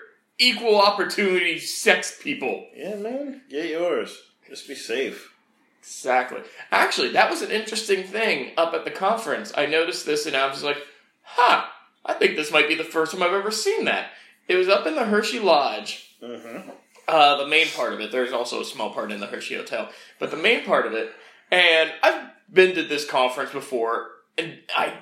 equal 0.41 0.81
opportunity 0.81 1.61
sex 1.61 2.19
people. 2.21 2.67
Yeah, 2.75 2.97
man, 2.97 3.43
get 3.49 3.71
yours. 3.71 4.21
Just 4.49 4.67
be 4.67 4.75
safe. 4.75 5.33
Exactly. 5.79 6.41
Actually, 6.73 7.13
that 7.13 7.31
was 7.31 7.43
an 7.43 7.51
interesting 7.51 8.03
thing 8.05 8.51
up 8.57 8.75
at 8.75 8.85
the 8.85 8.91
conference. 8.91 9.53
I 9.57 9.67
noticed 9.67 10.05
this 10.05 10.27
and 10.27 10.37
I 10.37 10.49
was 10.49 10.65
like, 10.65 10.79
huh, 11.23 11.65
I 12.05 12.15
think 12.15 12.37
this 12.37 12.53
might 12.53 12.69
be 12.69 12.75
the 12.75 12.85
first 12.85 13.13
time 13.13 13.23
I've 13.23 13.33
ever 13.33 13.51
seen 13.51 13.85
that. 13.85 14.11
It 14.49 14.57
was 14.57 14.69
up 14.69 14.87
in 14.87 14.97
the 14.97 15.05
Hershey 15.05 15.39
Lodge. 15.39 16.17
Mm-hmm. 16.23 16.71
Uh, 17.07 17.37
the 17.37 17.47
main 17.47 17.67
part 17.69 17.93
of 17.93 18.01
it. 18.01 18.13
There's 18.13 18.33
also 18.33 18.61
a 18.61 18.65
small 18.65 18.93
part 18.93 19.13
in 19.13 19.21
the 19.21 19.27
Hershey 19.27 19.57
Hotel, 19.57 19.89
but 20.19 20.31
the 20.31 20.37
main 20.37 20.65
part 20.65 20.87
of 20.87 20.93
it. 20.93 21.13
And 21.51 21.91
I've 22.03 22.31
been 22.53 22.75
to 22.75 22.83
this 22.83 23.05
conference 23.05 23.53
before, 23.53 24.11
and 24.39 24.59
I 24.77 24.95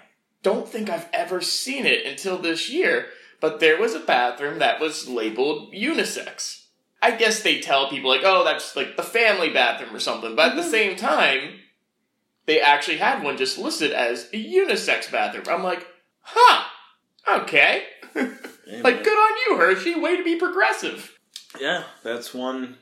don't 0.42 0.68
think 0.68 0.88
I've 0.88 1.08
ever 1.12 1.40
seen 1.40 1.86
it 1.86 2.06
until 2.06 2.38
this 2.38 2.70
year. 2.70 3.06
But 3.40 3.60
there 3.60 3.80
was 3.80 3.94
a 3.94 4.00
bathroom 4.00 4.58
that 4.58 4.80
was 4.80 5.08
labeled 5.08 5.72
unisex. 5.72 6.64
I 7.00 7.12
guess 7.12 7.42
they 7.42 7.60
tell 7.60 7.88
people 7.88 8.10
like, 8.10 8.22
"Oh, 8.24 8.44
that's 8.44 8.74
like 8.74 8.96
the 8.96 9.02
family 9.02 9.50
bathroom 9.50 9.94
or 9.94 10.00
something," 10.00 10.34
but 10.34 10.50
at 10.50 10.56
the 10.56 10.62
mm-hmm. 10.62 10.70
same 10.70 10.96
time, 10.96 11.60
they 12.46 12.60
actually 12.60 12.96
had 12.96 13.22
one 13.22 13.36
just 13.36 13.58
listed 13.58 13.92
as 13.92 14.28
a 14.32 14.44
unisex 14.44 15.10
bathroom. 15.10 15.44
I'm 15.48 15.62
like, 15.62 15.86
"Huh, 16.20 16.64
okay." 17.40 17.84
like, 18.14 19.04
good 19.04 19.18
on 19.18 19.36
you, 19.46 19.56
Hershey. 19.56 19.94
Way 19.94 20.16
to 20.16 20.24
be 20.24 20.36
progressive. 20.36 21.16
Yeah, 21.60 21.84
that's 22.02 22.34
one. 22.34 22.78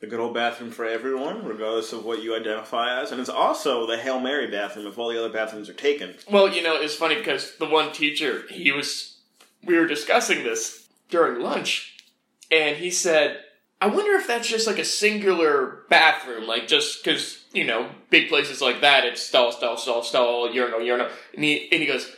The 0.00 0.08
good 0.08 0.18
old 0.18 0.34
bathroom 0.34 0.72
for 0.72 0.84
everyone, 0.84 1.44
regardless 1.44 1.92
of 1.92 2.04
what 2.04 2.24
you 2.24 2.34
identify 2.34 3.00
as, 3.00 3.12
and 3.12 3.20
it's 3.20 3.30
also 3.30 3.86
the 3.86 3.96
Hail 3.96 4.18
Mary 4.18 4.50
bathroom 4.50 4.86
if 4.88 4.98
all 4.98 5.08
the 5.08 5.18
other 5.18 5.32
bathrooms 5.32 5.68
are 5.68 5.74
taken. 5.74 6.16
Well, 6.28 6.52
you 6.52 6.60
know, 6.60 6.74
it's 6.74 6.96
funny 6.96 7.14
because 7.14 7.56
the 7.58 7.68
one 7.68 7.92
teacher, 7.92 8.42
he 8.50 8.72
was, 8.72 9.11
we 9.64 9.78
were 9.78 9.86
discussing 9.86 10.44
this 10.44 10.88
during 11.08 11.42
lunch, 11.42 11.96
and 12.50 12.76
he 12.76 12.90
said, 12.90 13.38
I 13.82 13.86
wonder 13.86 14.12
if 14.12 14.28
that's 14.28 14.48
just 14.48 14.68
like 14.68 14.78
a 14.78 14.84
singular 14.84 15.82
bathroom, 15.90 16.46
like 16.46 16.68
just 16.68 17.02
because, 17.02 17.44
you 17.52 17.66
know, 17.66 17.90
big 18.10 18.28
places 18.28 18.60
like 18.60 18.80
that, 18.82 19.04
it's 19.04 19.20
stall, 19.20 19.50
stall, 19.50 19.76
stall, 19.76 20.04
stall, 20.04 20.54
urinal, 20.54 20.80
urinal. 20.80 21.08
And 21.34 21.42
he, 21.42 21.68
and 21.72 21.80
he 21.80 21.86
goes, 21.86 22.08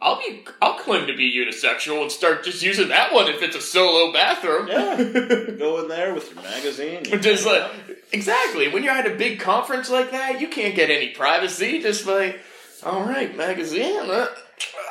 I'll 0.00 0.18
be, 0.18 0.44
I'll 0.60 0.78
claim 0.78 1.06
to 1.06 1.16
be 1.16 1.32
unisexual 1.32 2.02
and 2.02 2.10
start 2.10 2.42
just 2.42 2.60
using 2.60 2.88
that 2.88 3.14
one 3.14 3.28
if 3.28 3.40
it's 3.40 3.54
a 3.54 3.60
solo 3.60 4.12
bathroom. 4.12 4.66
Yeah, 4.66 4.96
go 5.58 5.80
in 5.80 5.88
there 5.88 6.12
with 6.12 6.34
your 6.34 6.42
magazine. 6.42 7.04
Just 7.04 7.46
like, 7.46 7.70
exactly. 8.12 8.68
When 8.68 8.82
you're 8.82 8.92
at 8.92 9.06
a 9.06 9.14
big 9.14 9.38
conference 9.38 9.88
like 9.88 10.10
that, 10.10 10.40
you 10.40 10.48
can't 10.48 10.74
get 10.74 10.90
any 10.90 11.10
privacy. 11.10 11.80
Just 11.80 12.04
like, 12.04 12.40
all 12.84 13.04
right, 13.04 13.34
magazine. 13.36 14.10
Uh. 14.10 14.26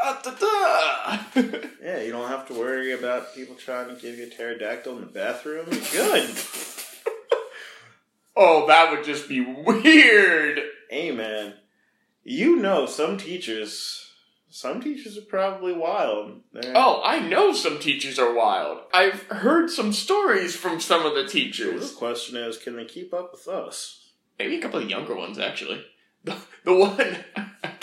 Ah, 0.04 1.28
yeah, 1.36 2.02
you 2.02 2.12
don't 2.12 2.28
have 2.30 2.48
to 2.48 2.54
worry 2.54 2.92
about 2.94 3.34
people 3.36 3.56
trying 3.56 3.88
to 3.94 4.00
give 4.02 4.18
you 4.18 4.26
a 4.26 4.30
pterodactyl 4.30 4.94
in 4.96 5.02
the 5.02 5.08
bathroom. 5.08 5.66
Good. 5.92 6.30
oh, 8.36 8.68
that 8.68 8.92
would 8.92 9.04
just 9.04 9.28
be 9.28 9.42
weird. 9.42 10.60
hey, 10.90 11.12
man, 11.12 11.54
you 12.24 12.58
know 12.58 12.86
some 12.86 13.18
teachers. 13.18 14.02
Some 14.50 14.82
teachers 14.82 15.18
are 15.18 15.22
probably 15.22 15.74
wild. 15.74 16.40
They're- 16.54 16.72
Oh, 16.76 17.02
I 17.04 17.20
know 17.20 17.52
some 17.54 17.78
teachers 17.80 18.18
are 18.18 18.34
wild. 18.34 18.80
I've 18.94 19.24
heard 19.24 19.70
some 19.70 19.92
stories 19.92 20.56
from 20.56 20.80
some 20.80 21.06
of 21.06 21.14
the 21.14 21.28
teachers. 21.28 21.92
The 21.92 21.98
question 21.98 22.38
is, 22.38 22.58
can 22.58 22.78
they 22.78 22.86
keep 22.86 23.14
up 23.14 23.32
with 23.34 23.48
us? 23.50 24.12
Maybe 24.40 24.58
a 24.58 24.62
couple 24.62 24.80
of 24.80 24.90
younger 24.90 25.16
ones, 25.16 25.38
actually. 25.40 25.84
The, 26.24 26.38
the 26.64 26.74
one 26.74 27.18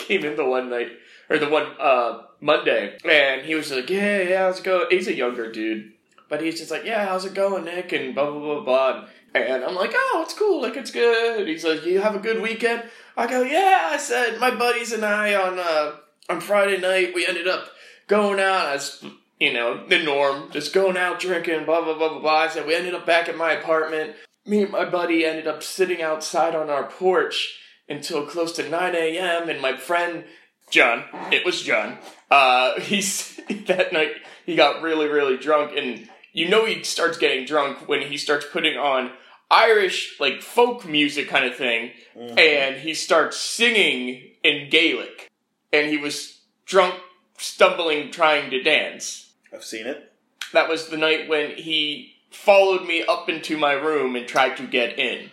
came 0.03 0.23
in 0.23 0.35
the 0.35 0.45
one 0.45 0.69
night, 0.69 0.89
or 1.29 1.37
the 1.37 1.49
one 1.49 1.67
uh, 1.79 2.23
Monday, 2.39 2.97
and 3.05 3.41
he 3.45 3.55
was 3.55 3.71
like, 3.71 3.89
"Yeah, 3.89 4.21
yeah, 4.21 4.39
how's 4.39 4.59
it 4.59 4.65
going?" 4.65 4.87
He's 4.89 5.07
a 5.07 5.15
younger 5.15 5.51
dude, 5.51 5.93
but 6.29 6.41
he's 6.41 6.59
just 6.59 6.71
like, 6.71 6.85
"Yeah, 6.85 7.05
how's 7.07 7.25
it 7.25 7.33
going, 7.33 7.65
Nick?" 7.65 7.91
And 7.91 8.13
blah 8.15 8.29
blah 8.29 8.39
blah 8.39 8.63
blah. 8.63 9.07
And 9.35 9.63
I'm 9.63 9.75
like, 9.75 9.91
"Oh, 9.93 10.21
it's 10.23 10.33
cool. 10.33 10.61
Like 10.61 10.77
it's 10.77 10.91
good." 10.91 11.47
He's 11.47 11.63
like, 11.63 11.85
"You 11.85 12.01
have 12.01 12.15
a 12.15 12.19
good 12.19 12.41
weekend?" 12.41 12.83
I 13.17 13.27
go, 13.27 13.41
"Yeah." 13.43 13.89
I 13.91 13.97
said, 13.97 14.39
"My 14.39 14.51
buddies 14.51 14.91
and 14.91 15.05
I 15.05 15.35
on 15.35 15.59
uh, 15.59 15.95
on 16.29 16.41
Friday 16.41 16.79
night 16.79 17.13
we 17.15 17.25
ended 17.25 17.47
up 17.47 17.69
going 18.07 18.39
out 18.39 18.67
as." 18.75 19.03
You 19.39 19.51
know, 19.51 19.85
the 19.87 20.01
norm, 20.01 20.51
just 20.51 20.73
going 20.73 20.95
out 20.95 21.19
drinking, 21.19 21.65
blah, 21.65 21.83
blah, 21.83 21.97
blah, 21.97 22.07
blah, 22.07 22.19
blah. 22.19 22.37
I 22.37 22.47
said, 22.47 22.65
we 22.65 22.75
ended 22.75 22.93
up 22.93 23.05
back 23.05 23.27
at 23.27 23.35
my 23.35 23.51
apartment 23.51 24.15
me 24.45 24.63
and 24.63 24.71
my 24.71 24.85
buddy 24.85 25.25
ended 25.25 25.47
up 25.47 25.63
sitting 25.63 26.01
outside 26.01 26.55
on 26.55 26.69
our 26.69 26.83
porch 26.83 27.59
until 27.89 28.25
close 28.25 28.51
to 28.53 28.67
9 28.69 28.95
a.m. 28.95 29.49
and 29.49 29.61
my 29.61 29.75
friend 29.77 30.25
John, 30.69 31.03
it 31.31 31.45
was 31.45 31.61
John, 31.61 31.97
uh, 32.31 32.79
he's, 32.79 33.39
that 33.67 33.93
night 33.93 34.11
he 34.45 34.55
got 34.55 34.81
really, 34.81 35.07
really 35.07 35.37
drunk 35.37 35.77
and 35.77 36.09
you 36.31 36.49
know 36.49 36.65
he 36.65 36.83
starts 36.83 37.17
getting 37.17 37.45
drunk 37.45 37.87
when 37.87 38.01
he 38.01 38.17
starts 38.17 38.45
putting 38.51 38.77
on 38.77 39.11
Irish, 39.51 40.15
like 40.19 40.41
folk 40.41 40.85
music 40.87 41.27
kind 41.29 41.45
of 41.45 41.55
thing 41.55 41.91
Mhm. 42.17 42.39
and 42.39 42.75
he 42.77 42.93
starts 42.93 43.37
singing 43.37 44.31
in 44.43 44.69
Gaelic 44.69 45.29
and 45.71 45.87
he 45.89 45.97
was 45.97 46.39
drunk, 46.65 46.95
stumbling, 47.37 48.09
trying 48.11 48.49
to 48.51 48.61
dance. 48.63 49.31
I've 49.53 49.63
seen 49.63 49.85
it. 49.87 50.11
That 50.53 50.69
was 50.69 50.87
the 50.89 50.97
night 50.97 51.27
when 51.27 51.51
he 51.57 52.15
followed 52.31 52.85
me 52.87 53.03
up 53.03 53.29
into 53.29 53.57
my 53.57 53.73
room 53.73 54.15
and 54.15 54.27
tried 54.27 54.57
to 54.57 54.63
get 54.67 54.97
in. 54.97 55.29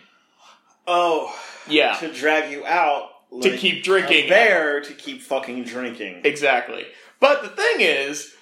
Oh, 0.87 1.35
Yeah. 1.67 1.93
to 1.95 2.11
drag 2.11 2.51
you 2.51 2.65
out 2.65 3.09
To 3.41 3.57
keep 3.57 3.83
drinking. 3.83 4.25
A 4.25 4.29
bear 4.29 4.81
to 4.81 4.93
keep 4.93 5.21
fucking 5.21 5.63
drinking. 5.63 6.21
Exactly. 6.25 6.85
But 7.19 7.43
the 7.43 7.49
thing 7.49 7.79
is, 7.79 8.33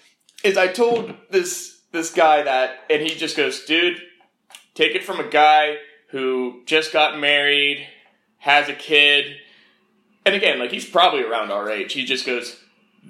is 0.44 0.58
I 0.58 0.68
told 0.68 1.14
this 1.30 1.82
this 1.92 2.12
guy 2.12 2.44
that, 2.44 2.80
and 2.90 3.02
he 3.02 3.10
just 3.16 3.36
goes, 3.38 3.66
"Dude, 3.66 4.02
take 4.74 4.96
it 4.96 5.04
from 5.04 5.20
a 5.20 5.28
guy 5.30 5.78
who 6.10 6.62
just 6.66 6.92
got 6.94 7.20
married, 7.20 7.88
has 8.40 8.68
a 8.70 8.74
kid, 8.74 9.38
and 10.26 10.34
again, 10.34 10.58
like 10.60 10.72
he's 10.72 10.90
probably 10.90 11.24
around 11.24 11.52
our 11.52 11.70
age. 11.70 11.94
He 11.94 12.06
just 12.06 12.26
goes, 12.26 12.58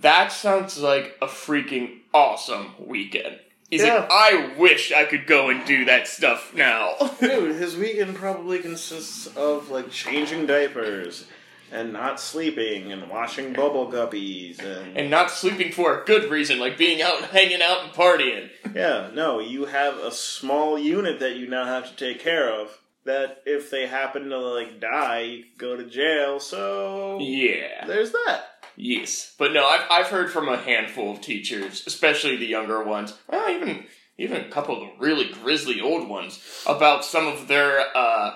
that 0.01 0.31
sounds 0.31 0.77
like 0.79 1.17
a 1.21 1.27
freaking 1.27 1.99
awesome 2.13 2.73
weekend." 2.79 3.39
He's 3.69 3.81
Yeah. 3.83 3.95
like, 3.95 4.07
"I 4.11 4.49
wish 4.57 4.91
I 4.91 5.05
could 5.05 5.27
go 5.27 5.49
and 5.49 5.65
do 5.65 5.85
that 5.85 6.07
stuff 6.07 6.53
now." 6.53 6.95
Dude, 7.19 7.55
his 7.55 7.75
weekend 7.77 8.15
probably 8.15 8.59
consists 8.59 9.27
of 9.35 9.69
like 9.69 9.91
changing 9.91 10.45
diapers 10.47 11.25
and 11.71 11.93
not 11.93 12.19
sleeping 12.19 12.91
and 12.91 13.09
watching 13.11 13.53
bubble 13.53 13.91
guppies 13.91 14.57
and, 14.59 14.97
and 14.97 15.09
not 15.11 15.29
sleeping 15.29 15.71
for 15.71 16.01
a 16.01 16.05
good 16.05 16.31
reason, 16.31 16.57
like 16.59 16.79
being 16.79 16.99
out 17.01 17.17
and 17.17 17.25
hanging 17.27 17.61
out 17.61 17.83
and 17.83 17.93
partying. 17.93 18.49
yeah, 18.73 19.11
no, 19.13 19.39
you 19.39 19.65
have 19.65 19.97
a 19.99 20.11
small 20.11 20.79
unit 20.79 21.19
that 21.19 21.35
you 21.35 21.47
now 21.47 21.65
have 21.65 21.87
to 21.87 21.95
take 21.95 22.19
care 22.19 22.49
of. 22.49 22.69
That 23.05 23.41
if 23.45 23.69
they 23.71 23.87
happen 23.87 24.29
to 24.29 24.37
like 24.39 24.79
die, 24.79 25.21
you 25.21 25.43
go 25.57 25.75
to 25.77 25.85
jail. 25.85 26.39
So 26.39 27.17
Yeah. 27.21 27.85
there's 27.87 28.11
that. 28.11 28.58
Yes, 28.81 29.35
but 29.37 29.51
no, 29.51 29.67
I've 29.67 29.85
I've 29.91 30.07
heard 30.07 30.31
from 30.31 30.47
a 30.47 30.55
handful 30.55 31.11
of 31.11 31.19
teachers, 31.19 31.83
especially 31.85 32.37
the 32.37 32.45
younger 32.45 32.81
ones, 32.81 33.13
well, 33.27 33.49
even 33.49 33.85
even 34.17 34.37
a 34.37 34.49
couple 34.49 34.75
of 34.75 34.79
the 34.81 34.91
really 34.99 35.29
grisly 35.29 35.81
old 35.81 36.07
ones, 36.07 36.41
about 36.65 37.03
some 37.03 37.27
of 37.27 37.49
their 37.49 37.85
uh, 37.93 38.35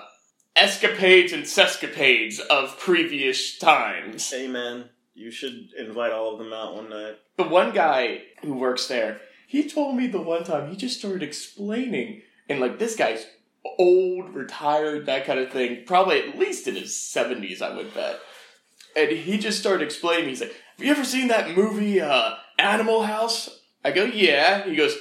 escapades 0.54 1.32
and 1.32 1.44
sescapades 1.44 2.40
of 2.40 2.78
previous 2.78 3.56
times. 3.58 4.30
Hey 4.30 4.46
man, 4.46 4.90
you 5.14 5.30
should 5.30 5.70
invite 5.78 6.12
all 6.12 6.34
of 6.34 6.38
them 6.38 6.52
out 6.52 6.74
one 6.74 6.90
night. 6.90 7.16
The 7.38 7.44
one 7.44 7.72
guy 7.72 8.20
who 8.42 8.52
works 8.52 8.86
there, 8.86 9.22
he 9.46 9.66
told 9.66 9.96
me 9.96 10.08
the 10.08 10.20
one 10.20 10.44
time 10.44 10.68
he 10.68 10.76
just 10.76 10.98
started 10.98 11.22
explaining, 11.22 12.20
and 12.50 12.60
like 12.60 12.78
this 12.78 12.96
guy's 12.96 13.26
old, 13.78 14.34
retired, 14.34 15.06
that 15.06 15.24
kind 15.24 15.40
of 15.40 15.50
thing, 15.50 15.84
probably 15.86 16.20
at 16.20 16.38
least 16.38 16.68
in 16.68 16.76
his 16.76 16.92
70s, 16.92 17.62
I 17.62 17.74
would 17.74 17.94
bet. 17.94 18.20
And 18.96 19.10
he 19.10 19.38
just 19.38 19.58
started 19.58 19.84
explaining, 19.84 20.28
he's 20.28 20.40
like, 20.40 20.54
Have 20.76 20.84
you 20.86 20.90
ever 20.92 21.04
seen 21.04 21.28
that 21.28 21.56
movie, 21.56 22.00
uh, 22.00 22.34
Animal 22.58 23.02
House? 23.02 23.60
I 23.84 23.90
go, 23.90 24.04
Yeah. 24.04 24.64
He 24.64 24.76
goes, 24.76 24.96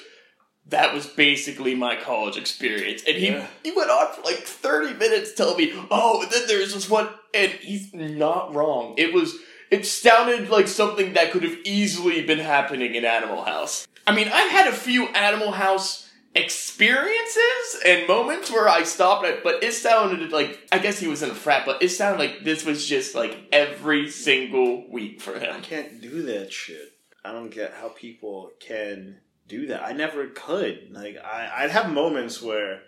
that 0.67 0.93
was 0.93 1.05
basically 1.05 1.75
my 1.75 1.95
college 1.95 2.37
experience. 2.37 3.03
And 3.07 3.17
he, 3.17 3.27
Yeah. 3.27 3.47
he 3.63 3.71
went 3.71 3.89
on 3.89 4.13
for 4.13 4.21
like 4.21 4.37
30 4.39 4.93
minutes 4.95 5.33
telling 5.33 5.57
me, 5.57 5.73
oh, 5.91 6.21
and 6.23 6.31
then 6.31 6.43
there's 6.47 6.73
this 6.73 6.89
one, 6.89 7.09
and 7.33 7.51
he's 7.51 7.93
not 7.93 8.55
wrong. 8.55 8.95
It 8.97 9.13
was, 9.13 9.35
it 9.69 9.85
sounded 9.85 10.49
like 10.49 10.67
something 10.67 11.13
that 11.13 11.31
could 11.31 11.43
have 11.43 11.57
easily 11.65 12.23
been 12.25 12.39
happening 12.39 12.95
in 12.95 13.03
Animal 13.05 13.43
House. 13.43 13.87
I 14.07 14.15
mean, 14.15 14.29
I've 14.33 14.51
had 14.51 14.67
a 14.67 14.71
few 14.75 15.07
Animal 15.07 15.51
House 15.51 16.02
experiences 16.35 17.81
and 17.85 18.07
moments 18.07 18.51
where 18.51 18.67
I 18.67 18.83
stopped 18.83 19.25
it, 19.25 19.43
but 19.43 19.63
it 19.63 19.73
sounded 19.73 20.31
like, 20.31 20.59
I 20.71 20.79
guess 20.79 20.99
he 20.99 21.07
was 21.07 21.21
in 21.23 21.29
a 21.31 21.35
frat, 21.35 21.65
but 21.65 21.81
it 21.81 21.89
sounded 21.89 22.19
like 22.19 22.43
this 22.43 22.65
was 22.65 22.85
just 22.85 23.15
like 23.15 23.37
every 23.51 24.09
single 24.09 24.89
week 24.89 25.21
for 25.21 25.37
him. 25.39 25.53
I 25.55 25.59
can't 25.59 26.01
do 26.01 26.23
that 26.23 26.51
shit. 26.51 26.93
I 27.25 27.31
don't 27.31 27.49
get 27.49 27.73
how 27.79 27.89
people 27.89 28.51
can 28.59 29.17
do 29.47 29.67
that. 29.67 29.83
I 29.83 29.93
never 29.93 30.27
could. 30.27 30.89
Like 30.91 31.17
I, 31.23 31.51
I'd 31.63 31.71
have 31.71 31.91
moments 31.91 32.41
where, 32.41 32.81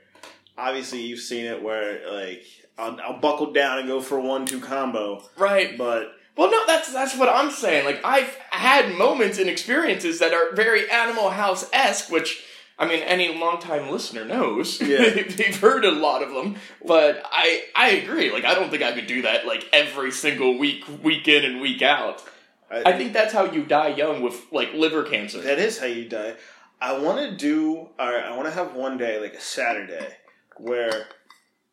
obviously, 0.58 1.02
you've 1.04 1.20
seen 1.20 1.46
it 1.46 1.62
where 1.62 2.02
like 2.12 2.44
I'll, 2.78 3.00
I'll 3.02 3.20
buckle 3.20 3.54
down 3.54 3.80
and 3.80 3.88
go 3.88 4.02
for 4.02 4.20
one-two 4.20 4.60
combo, 4.60 5.24
Right. 5.38 5.78
but 5.78 6.12
Well, 6.36 6.52
no, 6.52 6.66
that's 6.68 6.92
that's 6.92 7.18
what 7.18 7.30
I'm 7.30 7.50
saying. 7.52 7.86
Like 7.86 8.02
I've 8.04 8.36
had 8.50 8.96
moments 8.98 9.38
and 9.40 9.50
experiences 9.50 10.20
that 10.20 10.34
are 10.34 10.54
very 10.54 10.90
Animal 10.92 11.30
House 11.30 11.70
esque, 11.72 12.12
which 12.12 12.44
I 12.78 12.88
mean, 12.88 13.00
any 13.04 13.38
longtime 13.38 13.90
listener 13.90 14.26
knows. 14.26 14.82
Yeah. 14.86 15.10
they've 15.24 15.60
heard 15.60 15.86
a 15.86 15.92
lot 15.92 16.22
of 16.22 16.34
them. 16.34 16.58
But 16.86 17.22
I 17.32 17.64
I 17.76 17.90
agree. 17.92 18.32
Like 18.32 18.46
I 18.46 18.54
don't 18.54 18.70
think 18.70 18.84
I 18.84 18.92
could 18.92 19.08
do 19.08 19.22
that 19.24 19.46
like 19.46 19.68
every 19.72 20.12
single 20.12 20.58
week, 20.58 20.84
week 21.04 21.28
in 21.28 21.46
and 21.46 21.62
week 21.62 21.82
out. 21.82 22.24
I 22.70 22.94
think 22.94 23.14
that's 23.14 23.32
how 23.32 23.46
you 23.46 23.64
die 23.64 23.90
young 23.90 24.22
with 24.22 24.52
like 24.52 24.74
liver 24.74 25.04
cancer. 25.04 25.40
that 25.42 25.60
is 25.60 25.78
how 25.80 25.86
you 25.86 26.10
die. 26.10 26.36
I 26.82 26.98
want 27.00 27.20
to 27.20 27.32
do. 27.36 27.90
Right, 27.98 28.24
I 28.26 28.36
want 28.36 28.48
to 28.48 28.54
have 28.54 28.76
one 28.76 28.98
day 28.98 29.20
like 29.22 29.34
a 29.34 29.40
Saturday 29.40 30.18
where 30.58 31.08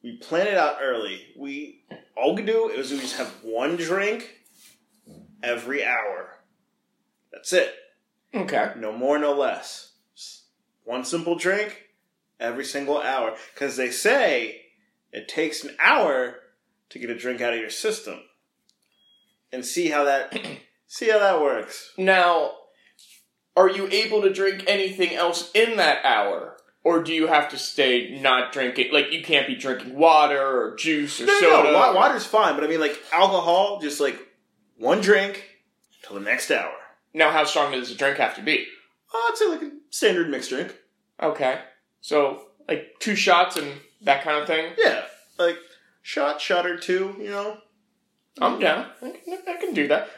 we 0.02 0.16
plan 0.18 0.46
it 0.46 0.56
out 0.56 0.76
early. 0.80 1.20
We 1.36 1.82
all 2.16 2.34
we 2.36 2.42
do 2.42 2.68
is 2.68 2.90
we 2.92 2.98
just 3.00 3.16
have 3.16 3.32
one 3.42 3.76
drink 3.76 4.36
every 5.42 5.84
hour. 5.84 6.38
That's 7.32 7.52
it. 7.52 7.74
Okay. 8.34 8.72
No 8.76 8.92
more, 8.92 9.18
no 9.18 9.32
less. 9.32 9.91
One 10.84 11.04
simple 11.04 11.36
drink 11.36 11.88
every 12.40 12.64
single 12.64 13.00
hour. 13.00 13.34
Because 13.54 13.76
they 13.76 13.90
say 13.90 14.62
it 15.12 15.28
takes 15.28 15.62
an 15.64 15.76
hour 15.80 16.36
to 16.90 16.98
get 16.98 17.10
a 17.10 17.18
drink 17.18 17.40
out 17.40 17.54
of 17.54 17.60
your 17.60 17.70
system. 17.70 18.20
And 19.52 19.64
see 19.64 19.88
how 19.88 20.04
that 20.04 20.38
see 20.86 21.10
how 21.10 21.18
that 21.18 21.40
works. 21.40 21.92
Now, 21.98 22.52
are 23.56 23.68
you 23.68 23.86
able 23.88 24.22
to 24.22 24.32
drink 24.32 24.64
anything 24.66 25.14
else 25.14 25.50
in 25.54 25.76
that 25.76 26.04
hour? 26.04 26.56
Or 26.84 27.00
do 27.02 27.12
you 27.14 27.28
have 27.28 27.48
to 27.50 27.58
stay 27.58 28.18
not 28.20 28.52
drinking? 28.52 28.92
Like, 28.92 29.12
you 29.12 29.22
can't 29.22 29.46
be 29.46 29.54
drinking 29.54 29.94
water 29.96 30.40
or 30.44 30.74
juice 30.74 31.20
or 31.20 31.26
No, 31.26 31.38
soda. 31.38 31.70
no, 31.70 31.78
wa- 31.78 31.94
water's 31.94 32.26
fine, 32.26 32.56
but 32.56 32.64
I 32.64 32.66
mean 32.66 32.80
like 32.80 32.98
alcohol, 33.12 33.78
just 33.80 34.00
like 34.00 34.18
one 34.78 35.00
drink 35.00 35.44
till 36.04 36.14
the 36.18 36.24
next 36.24 36.50
hour. 36.50 36.72
Now, 37.14 37.30
how 37.30 37.44
strong 37.44 37.70
does 37.72 37.88
the 37.90 37.94
drink 37.94 38.16
have 38.16 38.34
to 38.34 38.42
be? 38.42 38.66
Oh, 39.14 39.30
I'd 39.32 39.36
say 39.38 39.48
like 39.48 39.62
a 39.62 39.70
standard 39.90 40.28
mixed 40.30 40.50
drink. 40.50 40.74
Okay. 41.22 41.60
So, 42.00 42.46
like, 42.68 42.94
two 42.98 43.14
shots 43.14 43.56
and 43.56 43.70
that 44.02 44.24
kind 44.24 44.40
of 44.40 44.46
thing? 44.46 44.72
Yeah, 44.78 45.02
like 45.38 45.56
shot, 46.02 46.40
shot 46.40 46.66
or 46.66 46.76
two. 46.78 47.14
You 47.20 47.30
know, 47.30 47.58
I'm 48.40 48.58
down. 48.58 48.86
I 49.02 49.10
can, 49.10 49.38
I 49.48 49.56
can 49.60 49.74
do 49.74 49.88
that. 49.88 50.08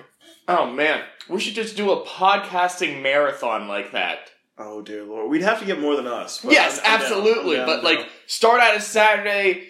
Oh, 0.48 0.66
man. 0.70 1.02
We 1.28 1.40
should 1.40 1.54
just 1.54 1.76
do 1.76 1.90
a 1.90 2.04
podcasting 2.06 3.02
marathon 3.02 3.66
like 3.68 3.92
that. 3.92 4.30
Oh 4.56 4.82
dear 4.82 5.02
lord, 5.02 5.30
we'd 5.30 5.42
have 5.42 5.58
to 5.58 5.66
get 5.66 5.80
more 5.80 5.96
than 5.96 6.06
us. 6.06 6.44
yes, 6.44 6.78
I'm- 6.84 6.86
I'm 6.94 7.00
absolutely. 7.00 7.56
Down, 7.56 7.66
but, 7.66 7.82
like, 7.82 8.08
start 8.28 8.60
at 8.60 8.76
a 8.76 8.80
Saturday. 8.80 9.68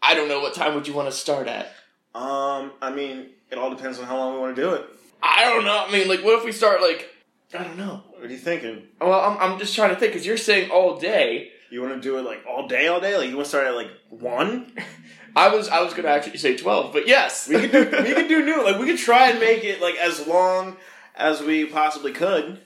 I 0.00 0.14
don't 0.14 0.28
know 0.28 0.40
what 0.40 0.54
time 0.54 0.74
would 0.76 0.86
you 0.86 0.94
want 0.94 1.08
to 1.08 1.12
start 1.12 1.48
at? 1.48 1.72
um, 2.14 2.72
I 2.80 2.90
mean, 2.94 3.30
it 3.50 3.58
all 3.58 3.70
depends 3.70 3.98
on 3.98 4.04
how 4.06 4.16
long 4.16 4.34
we 4.34 4.40
want 4.40 4.54
to 4.56 4.62
do 4.62 4.74
it. 4.74 4.84
I 5.22 5.44
don't 5.44 5.64
know. 5.64 5.84
I 5.86 5.90
mean, 5.92 6.06
like, 6.08 6.22
what 6.22 6.38
if 6.38 6.44
we 6.44 6.52
start, 6.52 6.80
like, 6.80 7.08
I 7.52 7.64
don't 7.64 7.76
know. 7.76 8.02
What 8.18 8.26
are 8.26 8.32
you 8.32 8.38
thinking? 8.38 8.82
Well, 9.00 9.20
I'm, 9.20 9.38
I'm 9.38 9.58
just 9.60 9.76
trying 9.76 9.90
to 9.90 9.96
think, 9.96 10.12
because 10.12 10.26
you're 10.26 10.36
saying 10.36 10.70
all 10.72 10.98
day. 10.98 11.52
You 11.70 11.80
want 11.82 11.94
to 11.94 12.00
do 12.00 12.18
it 12.18 12.22
like 12.22 12.44
all 12.48 12.66
day, 12.66 12.88
all 12.88 13.00
day? 13.00 13.16
Like 13.16 13.28
you 13.28 13.36
want 13.36 13.44
to 13.44 13.48
start 13.48 13.66
at 13.68 13.76
like 13.76 13.90
one? 14.08 14.72
I 15.36 15.54
was 15.54 15.68
I 15.68 15.82
was 15.82 15.92
going 15.92 16.02
to 16.04 16.10
actually 16.10 16.38
say 16.38 16.56
12, 16.56 16.92
but 16.92 17.06
yes. 17.06 17.46
We 17.46 17.60
could 17.60 17.70
do 17.70 17.84
we 17.84 18.14
could 18.14 18.26
do 18.26 18.44
new. 18.44 18.64
Like 18.64 18.80
we 18.80 18.86
could 18.86 18.98
try 18.98 19.30
and 19.30 19.38
make 19.38 19.62
it 19.62 19.80
like 19.80 19.96
as 19.96 20.26
long 20.26 20.76
as 21.14 21.42
we 21.42 21.66
possibly 21.66 22.12
could. 22.12 22.60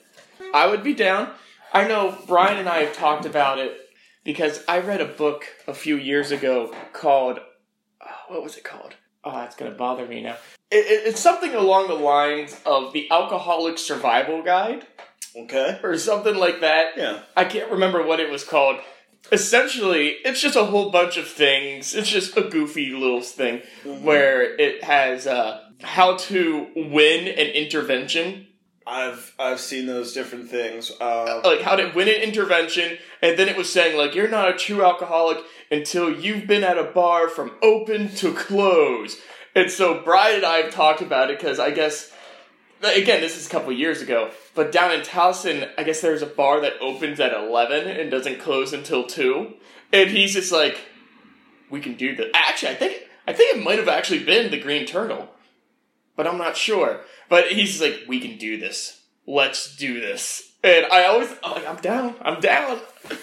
I 0.54 0.68
would 0.68 0.82
be 0.82 0.94
down. 0.94 1.32
I 1.72 1.86
know 1.86 2.16
Brian 2.26 2.58
and 2.58 2.68
I 2.68 2.84
have 2.84 2.96
talked 2.96 3.26
about 3.26 3.58
it 3.58 3.76
because 4.24 4.64
I 4.66 4.78
read 4.78 5.02
a 5.02 5.06
book 5.06 5.44
a 5.66 5.74
few 5.74 5.96
years 5.96 6.30
ago 6.30 6.74
called 6.94 7.40
oh, 8.00 8.16
what 8.28 8.42
was 8.42 8.56
it 8.56 8.64
called? 8.64 8.94
Oh, 9.22 9.32
that's 9.32 9.56
gonna 9.56 9.72
bother 9.72 10.06
me 10.06 10.22
now. 10.22 10.36
It, 10.70 10.86
it, 10.86 11.08
it's 11.08 11.20
something 11.20 11.54
along 11.54 11.88
the 11.88 11.94
lines 11.94 12.58
of 12.64 12.94
the 12.94 13.10
Alcoholic 13.10 13.76
Survival 13.76 14.42
Guide 14.42 14.86
Okay. 15.36 15.80
or 15.82 15.96
something 15.96 16.36
like 16.36 16.60
that. 16.60 16.92
Yeah. 16.96 17.22
I 17.36 17.44
can't 17.44 17.70
remember 17.70 18.04
what 18.04 18.20
it 18.20 18.30
was 18.30 18.44
called. 18.44 18.80
Essentially, 19.30 20.16
it's 20.24 20.40
just 20.40 20.56
a 20.56 20.64
whole 20.64 20.90
bunch 20.90 21.16
of 21.16 21.28
things. 21.28 21.94
It's 21.94 22.10
just 22.10 22.36
a 22.36 22.42
goofy 22.42 22.90
little 22.90 23.22
thing 23.22 23.62
where 23.84 24.42
it 24.56 24.82
has 24.84 25.26
uh, 25.26 25.60
how 25.80 26.16
to 26.16 26.68
win 26.74 27.28
an 27.28 27.46
intervention 27.46 28.48
I've 28.86 29.34
I've 29.38 29.60
seen 29.60 29.86
those 29.86 30.12
different 30.12 30.48
things. 30.48 30.90
Um, 31.00 31.42
like 31.44 31.60
how 31.60 31.76
to 31.76 31.92
win 31.94 32.08
an 32.08 32.20
intervention, 32.20 32.98
and 33.20 33.38
then 33.38 33.48
it 33.48 33.56
was 33.56 33.72
saying 33.72 33.96
like 33.96 34.14
you're 34.14 34.28
not 34.28 34.48
a 34.48 34.54
true 34.54 34.84
alcoholic 34.84 35.38
until 35.70 36.12
you've 36.12 36.46
been 36.46 36.64
at 36.64 36.78
a 36.78 36.84
bar 36.84 37.28
from 37.28 37.52
open 37.62 38.14
to 38.16 38.32
close. 38.32 39.18
And 39.54 39.70
so 39.70 40.02
Brian 40.02 40.36
and 40.36 40.46
I 40.46 40.58
have 40.58 40.72
talked 40.72 41.00
about 41.00 41.30
it 41.30 41.38
because 41.38 41.58
I 41.58 41.70
guess 41.70 42.12
again 42.82 43.20
this 43.20 43.36
is 43.36 43.46
a 43.46 43.50
couple 43.50 43.72
years 43.72 44.02
ago, 44.02 44.30
but 44.54 44.72
down 44.72 44.92
in 44.92 45.00
Towson, 45.00 45.70
I 45.78 45.82
guess 45.82 46.00
there's 46.00 46.22
a 46.22 46.26
bar 46.26 46.60
that 46.60 46.80
opens 46.80 47.20
at 47.20 47.32
eleven 47.32 47.88
and 47.88 48.10
doesn't 48.10 48.40
close 48.40 48.72
until 48.72 49.06
two, 49.06 49.54
and 49.92 50.10
he's 50.10 50.34
just 50.34 50.52
like, 50.52 50.78
we 51.70 51.80
can 51.80 51.94
do 51.94 52.14
that. 52.16 52.30
Actually, 52.34 52.72
I 52.72 52.74
think 52.74 53.02
I 53.26 53.32
think 53.32 53.56
it 53.56 53.62
might 53.64 53.78
have 53.78 53.88
actually 53.88 54.24
been 54.24 54.50
the 54.50 54.60
Green 54.60 54.86
Turtle, 54.86 55.28
but 56.16 56.26
I'm 56.26 56.38
not 56.38 56.56
sure. 56.56 57.00
But 57.28 57.48
he's 57.48 57.80
like, 57.80 58.02
we 58.06 58.20
can 58.20 58.36
do 58.36 58.58
this. 58.58 59.00
Let's 59.26 59.76
do 59.76 60.00
this. 60.00 60.52
And 60.62 60.86
I 60.86 61.06
always, 61.06 61.30
I'm 61.42 61.52
like, 61.52 61.66
I'm 61.66 61.76
down. 61.76 62.14
I'm 62.20 62.40
down. 62.40 62.80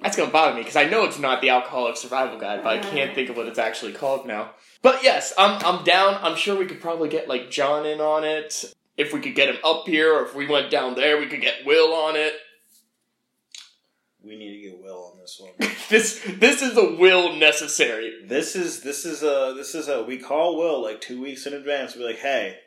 That's 0.00 0.16
gonna 0.16 0.30
bother 0.30 0.54
me 0.54 0.60
because 0.60 0.76
I 0.76 0.84
know 0.84 1.04
it's 1.04 1.18
not 1.18 1.40
the 1.40 1.50
Alcoholic 1.50 1.96
Survival 1.96 2.38
Guide, 2.38 2.62
but 2.62 2.70
I 2.70 2.78
can't 2.78 3.14
think 3.14 3.30
of 3.30 3.36
what 3.36 3.48
it's 3.48 3.58
actually 3.58 3.92
called 3.92 4.26
now. 4.26 4.52
But 4.80 5.02
yes, 5.02 5.32
I'm 5.36 5.60
I'm 5.64 5.84
down. 5.84 6.18
I'm 6.22 6.36
sure 6.36 6.56
we 6.56 6.66
could 6.66 6.80
probably 6.80 7.08
get 7.08 7.28
like 7.28 7.50
John 7.50 7.84
in 7.84 8.00
on 8.00 8.24
it. 8.24 8.72
If 8.98 9.12
we 9.12 9.20
could 9.20 9.34
get 9.34 9.48
him 9.48 9.58
up 9.64 9.86
here, 9.86 10.12
or 10.12 10.24
if 10.26 10.34
we 10.34 10.46
went 10.46 10.70
down 10.70 10.94
there, 10.96 11.18
we 11.18 11.26
could 11.28 11.40
get 11.40 11.64
Will 11.64 11.94
on 11.94 12.16
it. 12.16 12.34
we 14.22 14.36
need 14.36 14.60
to 14.60 14.70
get 14.70 14.82
Will 14.82 15.12
on 15.12 15.18
this 15.18 15.40
one. 15.40 15.52
This 15.88 16.20
this 16.38 16.60
is 16.60 16.76
a 16.76 16.84
will 16.96 17.34
necessary. 17.36 18.24
this 18.26 18.54
is 18.54 18.82
this 18.82 19.06
is 19.06 19.22
a 19.22 19.54
this 19.56 19.74
is 19.74 19.88
a 19.88 20.02
we 20.02 20.18
call 20.18 20.58
Will 20.58 20.82
like 20.82 21.00
two 21.00 21.22
weeks 21.22 21.46
in 21.46 21.54
advance. 21.54 21.96
We're 21.96 22.06
like, 22.08 22.18
hey, 22.18 22.58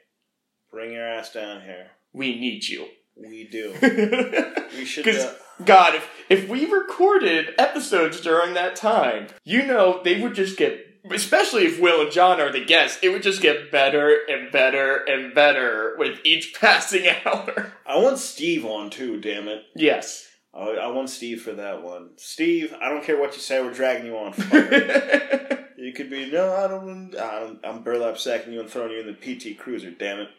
bring 0.71 0.91
your 0.91 1.05
ass 1.07 1.31
down 1.31 1.61
here. 1.61 1.91
We 2.13 2.39
need 2.39 2.67
you. 2.67 2.87
We 3.15 3.47
do. 3.47 3.75
We 4.75 4.85
should. 4.85 5.05
Uh, 5.07 5.33
God, 5.65 5.95
if 5.95 6.09
if 6.29 6.47
we 6.49 6.65
recorded 6.65 7.53
episodes 7.59 8.21
during 8.21 8.53
that 8.55 8.75
time, 8.77 9.27
you 9.43 9.65
know 9.67 10.01
they 10.03 10.19
would 10.21 10.33
just 10.33 10.57
get. 10.57 10.87
Mm-hmm. 11.03 11.13
Especially 11.13 11.65
if 11.65 11.79
Will 11.79 12.01
and 12.01 12.11
John 12.11 12.39
are 12.39 12.51
the 12.51 12.63
guests, 12.63 12.99
it 13.01 13.09
would 13.09 13.23
just 13.23 13.41
get 13.41 13.71
better 13.71 14.15
and 14.29 14.51
better 14.51 14.97
and 14.97 15.33
better 15.33 15.95
with 15.97 16.19
each 16.23 16.53
passing 16.59 17.07
hour. 17.25 17.73
I 17.85 17.97
want 17.97 18.19
Steve 18.19 18.65
on 18.65 18.89
too. 18.89 19.19
Damn 19.19 19.47
it. 19.47 19.63
Yes. 19.75 20.27
I, 20.53 20.59
I 20.59 20.87
want 20.87 21.09
Steve 21.09 21.41
for 21.41 21.53
that 21.53 21.81
one. 21.81 22.09
Steve, 22.17 22.75
I 22.81 22.89
don't 22.89 23.03
care 23.03 23.19
what 23.19 23.33
you 23.33 23.39
say. 23.39 23.61
We're 23.61 23.73
dragging 23.73 24.05
you 24.05 24.17
on. 24.17 24.33
you 25.77 25.93
could 25.93 26.09
be 26.09 26.29
no. 26.29 26.53
I 26.53 26.67
don't. 26.67 27.15
I 27.15 27.39
don't 27.39 27.59
I'm 27.63 27.83
burlap 27.83 28.17
sacking 28.17 28.53
you 28.53 28.59
and 28.59 28.69
throwing 28.69 28.91
you 28.91 28.99
in 28.99 29.07
the 29.07 29.13
PT 29.13 29.57
Cruiser. 29.57 29.91
Damn 29.91 30.19
it. 30.19 30.29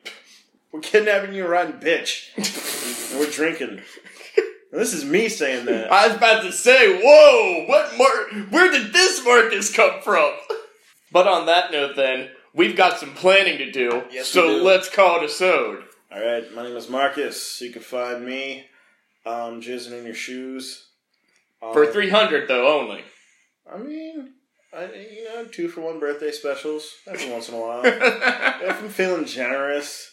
We're 0.70 0.80
kidnapping 0.80 1.34
you, 1.34 1.46
riding 1.46 1.80
bitch. 1.80 2.30
and 3.10 3.20
we're 3.20 3.30
drinking. 3.30 3.82
This 4.72 4.94
is 4.94 5.04
me 5.04 5.28
saying 5.28 5.66
that. 5.66 5.92
I 5.92 6.08
was 6.08 6.16
about 6.16 6.42
to 6.44 6.52
say, 6.52 6.98
whoa, 7.04 7.66
what 7.66 7.96
more? 7.98 8.44
Where 8.48 8.72
did 8.72 8.92
this 8.92 9.22
Marcus 9.22 9.74
come 9.74 10.00
from? 10.00 10.32
But 11.12 11.28
on 11.28 11.44
that 11.44 11.70
note, 11.70 11.94
then 11.94 12.30
we've 12.54 12.74
got 12.74 12.98
some 12.98 13.12
planning 13.12 13.58
to 13.58 13.70
do. 13.70 14.02
Yes, 14.10 14.28
so 14.28 14.48
we 14.48 14.54
do. 14.54 14.62
let's 14.64 14.88
call 14.88 15.18
it 15.18 15.24
a 15.24 15.28
sode. 15.28 15.84
All 16.10 16.24
right, 16.24 16.44
my 16.54 16.62
name 16.62 16.76
is 16.76 16.88
Marcus. 16.88 17.60
You 17.60 17.70
can 17.70 17.82
find 17.82 18.24
me 18.24 18.64
um, 19.26 19.60
jizzing 19.60 19.98
in 19.98 20.06
your 20.06 20.14
shoes. 20.14 20.86
Um, 21.62 21.74
For 21.74 21.86
three 21.86 22.08
hundred 22.08 22.48
though 22.48 22.80
only. 22.80 23.02
I 23.70 23.76
mean, 23.76 24.32
I, 24.74 24.84
you 24.84 25.24
know, 25.24 25.44
two 25.44 25.68
for 25.68 25.82
one 25.82 26.00
birthday 26.00 26.32
specials 26.32 26.90
every 27.06 27.30
once 27.30 27.50
in 27.50 27.54
a 27.54 27.60
while. 27.60 27.82
if 27.84 28.82
I'm 28.82 28.88
feeling 28.88 29.26
generous, 29.26 30.10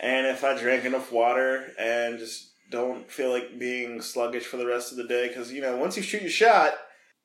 and 0.00 0.26
if 0.26 0.44
I 0.44 0.56
drank 0.58 0.84
enough 0.84 1.10
water, 1.10 1.72
and 1.78 2.18
just 2.18 2.45
don't 2.70 3.10
feel 3.10 3.30
like 3.30 3.58
being 3.58 4.00
sluggish 4.00 4.44
for 4.44 4.56
the 4.56 4.66
rest 4.66 4.90
of 4.92 4.98
the 4.98 5.04
day, 5.04 5.28
because 5.28 5.52
you 5.52 5.60
know, 5.62 5.76
once 5.76 5.96
you 5.96 6.02
shoot 6.02 6.22
your 6.22 6.30
shot, 6.30 6.74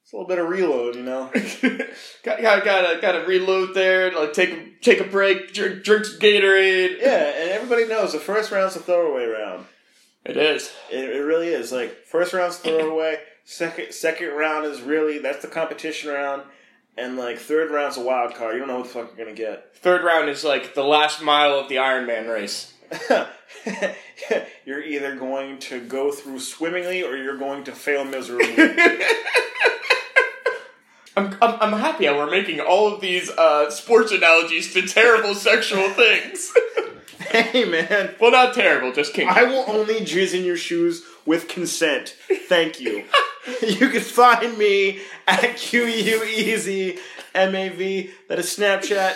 it's 0.03 0.13
a 0.13 0.15
little 0.15 0.27
bit 0.27 0.39
of 0.39 0.47
reload. 0.49 0.95
You 0.95 1.03
know, 1.03 1.31
got, 2.23 2.41
got, 2.41 2.63
gotta 2.65 2.99
gotta 3.01 3.25
reload 3.25 3.73
there. 3.73 4.11
Like 4.11 4.33
take 4.33 4.49
a- 4.51 4.71
take 4.81 4.99
a 4.99 5.03
break. 5.05 5.53
Drink 5.53 5.83
drink 5.83 6.05
some 6.05 6.19
Gatorade. 6.19 6.99
yeah, 6.99 7.33
and 7.41 7.51
everybody 7.51 7.85
knows 7.87 8.13
the 8.13 8.19
first 8.19 8.51
round's 8.51 8.75
a 8.75 8.79
throwaway 8.79 9.25
round. 9.25 9.65
It 10.23 10.37
is. 10.37 10.71
It, 10.91 11.09
it 11.09 11.19
really 11.19 11.47
is. 11.47 11.71
Like 11.71 12.05
first 12.05 12.33
round's 12.33 12.57
throwaway. 12.57 13.19
Second 13.43 13.91
second 13.93 14.29
round 14.29 14.65
is 14.65 14.81
really 14.81 15.17
that's 15.19 15.41
the 15.41 15.47
competition 15.47 16.11
round, 16.11 16.43
and 16.97 17.17
like 17.17 17.39
third 17.39 17.71
round's 17.71 17.97
a 17.97 18.01
wild 18.01 18.35
card. 18.35 18.53
You 18.53 18.59
don't 18.59 18.67
know 18.67 18.77
what 18.77 18.83
the 18.87 18.89
fuck 18.93 19.13
you're 19.17 19.25
gonna 19.25 19.35
get. 19.35 19.75
Third 19.77 20.03
round 20.03 20.29
is 20.29 20.43
like 20.43 20.75
the 20.75 20.83
last 20.83 21.23
mile 21.23 21.53
of 21.55 21.67
the 21.67 21.75
Ironman 21.77 22.31
race. 22.31 22.71
you're 24.65 24.83
either 24.83 25.15
going 25.15 25.59
to 25.59 25.79
go 25.81 26.11
through 26.11 26.39
swimmingly 26.39 27.03
or 27.03 27.15
you're 27.15 27.37
going 27.37 27.63
to 27.65 27.71
fail 27.71 28.03
miserably. 28.03 28.55
I'm, 31.17 31.35
I'm, 31.41 31.57
I'm 31.59 31.79
happy 31.79 32.05
how 32.05 32.15
we're 32.15 32.29
making 32.29 32.61
all 32.61 32.93
of 32.93 33.01
these 33.01 33.29
uh, 33.29 33.69
sports 33.69 34.11
analogies 34.11 34.73
to 34.73 34.81
terrible 34.83 35.35
sexual 35.35 35.89
things. 35.93 36.53
hey 37.31 37.65
man, 37.65 38.15
well, 38.19 38.31
not 38.31 38.53
terrible, 38.53 38.93
just 38.93 39.13
kinky. 39.13 39.29
I 39.29 39.43
will 39.43 39.65
only 39.67 40.01
jizz 40.01 40.33
in 40.33 40.45
your 40.45 40.57
shoes 40.57 41.03
with 41.25 41.47
consent. 41.47 42.15
Thank 42.47 42.79
you. 42.79 43.03
you 43.61 43.89
can 43.89 44.01
find 44.01 44.57
me 44.57 45.01
at 45.27 45.41
QUEZ 45.57 46.97
MAV. 47.35 48.09
That 48.29 48.39
is 48.39 48.55
Snapchat. 48.57 49.15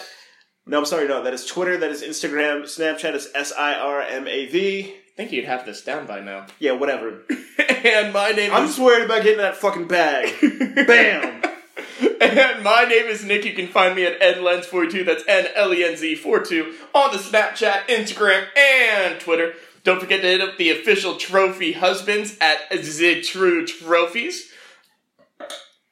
No, 0.67 0.80
I'm 0.80 0.86
sorry, 0.86 1.08
no, 1.08 1.23
that 1.23 1.34
is 1.34 1.45
Twitter, 1.45 1.78
that 1.78 1.91
is 1.91 2.01
Instagram. 2.01 2.63
Snapchat 2.63 3.13
is 3.13 3.30
S 3.36 3.54
I 3.58 3.75
R 3.75 4.01
M 4.01 4.28
A 4.28 4.47
V. 4.47 4.93
I 4.93 5.15
think 5.15 5.32
you'd 5.32 5.45
have 5.45 5.65
this 5.65 5.84
down 5.84 6.08
by 6.08 6.19
now. 6.19 6.47
Yeah, 6.60 6.73
whatever. 6.73 7.21
and 7.69 8.12
my 8.12 8.32
name 8.32 8.51
is 8.51 8.58
I'm 8.58 8.63
is 8.63 8.71
just 8.71 8.80
worried 8.80 9.06
about 9.06 9.23
getting 9.23 9.38
that 9.38 9.58
fucking 9.58 9.88
bag. 9.88 10.34
Bam! 10.88 11.43
and 12.19 12.63
my 12.63 12.86
name 12.89 13.06
is 13.06 13.23
Nick. 13.23 13.45
You 13.45 13.54
can 13.54 13.67
find 13.67 13.95
me 13.95 14.06
at 14.06 14.19
nlenz42. 14.19 15.06
That's 15.06 15.23
N 15.28 15.47
L 15.56 15.73
E 15.73 15.84
N 15.84 15.95
Z 15.95 16.15
42 16.15 16.73
on 16.93 17.12
the 17.12 17.19
Snapchat, 17.19 17.86
Instagram, 17.88 18.45
and 18.58 19.19
Twitter. 19.19 19.54
Don't 19.84 19.99
forget 19.99 20.21
to 20.21 20.28
hit 20.28 20.41
up 20.41 20.58
the 20.58 20.71
official 20.71 21.15
trophy 21.15 21.73
husbands 21.73 22.38
at 22.41 22.58
the 22.71 23.21
True 23.21 23.67
Trophies. 23.67 24.51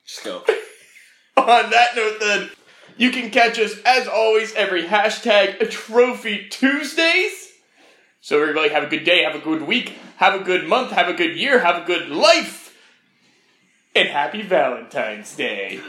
Just 0.03 0.23
go. 0.23 0.37
On 1.37 1.69
that 1.69 1.95
note, 1.95 2.19
then, 2.19 2.49
you 2.97 3.11
can 3.11 3.29
catch 3.29 3.59
us 3.59 3.75
as 3.85 4.07
always 4.07 4.53
every 4.55 4.83
hashtag 4.83 5.69
Trophy 5.69 6.47
Tuesdays. 6.49 7.51
So 8.21 8.41
everybody, 8.41 8.69
have 8.69 8.83
a 8.83 8.87
good 8.87 9.03
day, 9.03 9.23
have 9.23 9.35
a 9.35 9.43
good 9.43 9.63
week, 9.63 9.97
have 10.17 10.39
a 10.39 10.43
good 10.43 10.67
month, 10.67 10.91
have 10.91 11.09
a 11.09 11.13
good 11.13 11.35
year, 11.35 11.59
have 11.59 11.83
a 11.83 11.85
good 11.85 12.09
life, 12.09 12.75
and 13.95 14.07
happy 14.07 14.41
Valentine's 14.41 15.35
Day. 15.35 15.79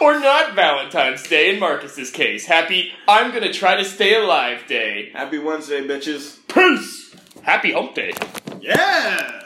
Or 0.00 0.18
not 0.18 0.54
Valentine's 0.54 1.22
Day 1.22 1.54
in 1.54 1.60
Marcus's 1.60 2.10
case. 2.10 2.46
Happy 2.46 2.92
I'm 3.06 3.32
gonna 3.32 3.52
try 3.52 3.76
to 3.76 3.84
stay 3.84 4.14
alive 4.14 4.66
day. 4.66 5.10
Happy 5.12 5.38
Wednesday, 5.38 5.86
bitches. 5.86 6.38
Peace! 6.48 7.14
Happy 7.42 7.72
hump 7.72 7.94
day. 7.94 8.12
Yeah! 8.60 9.40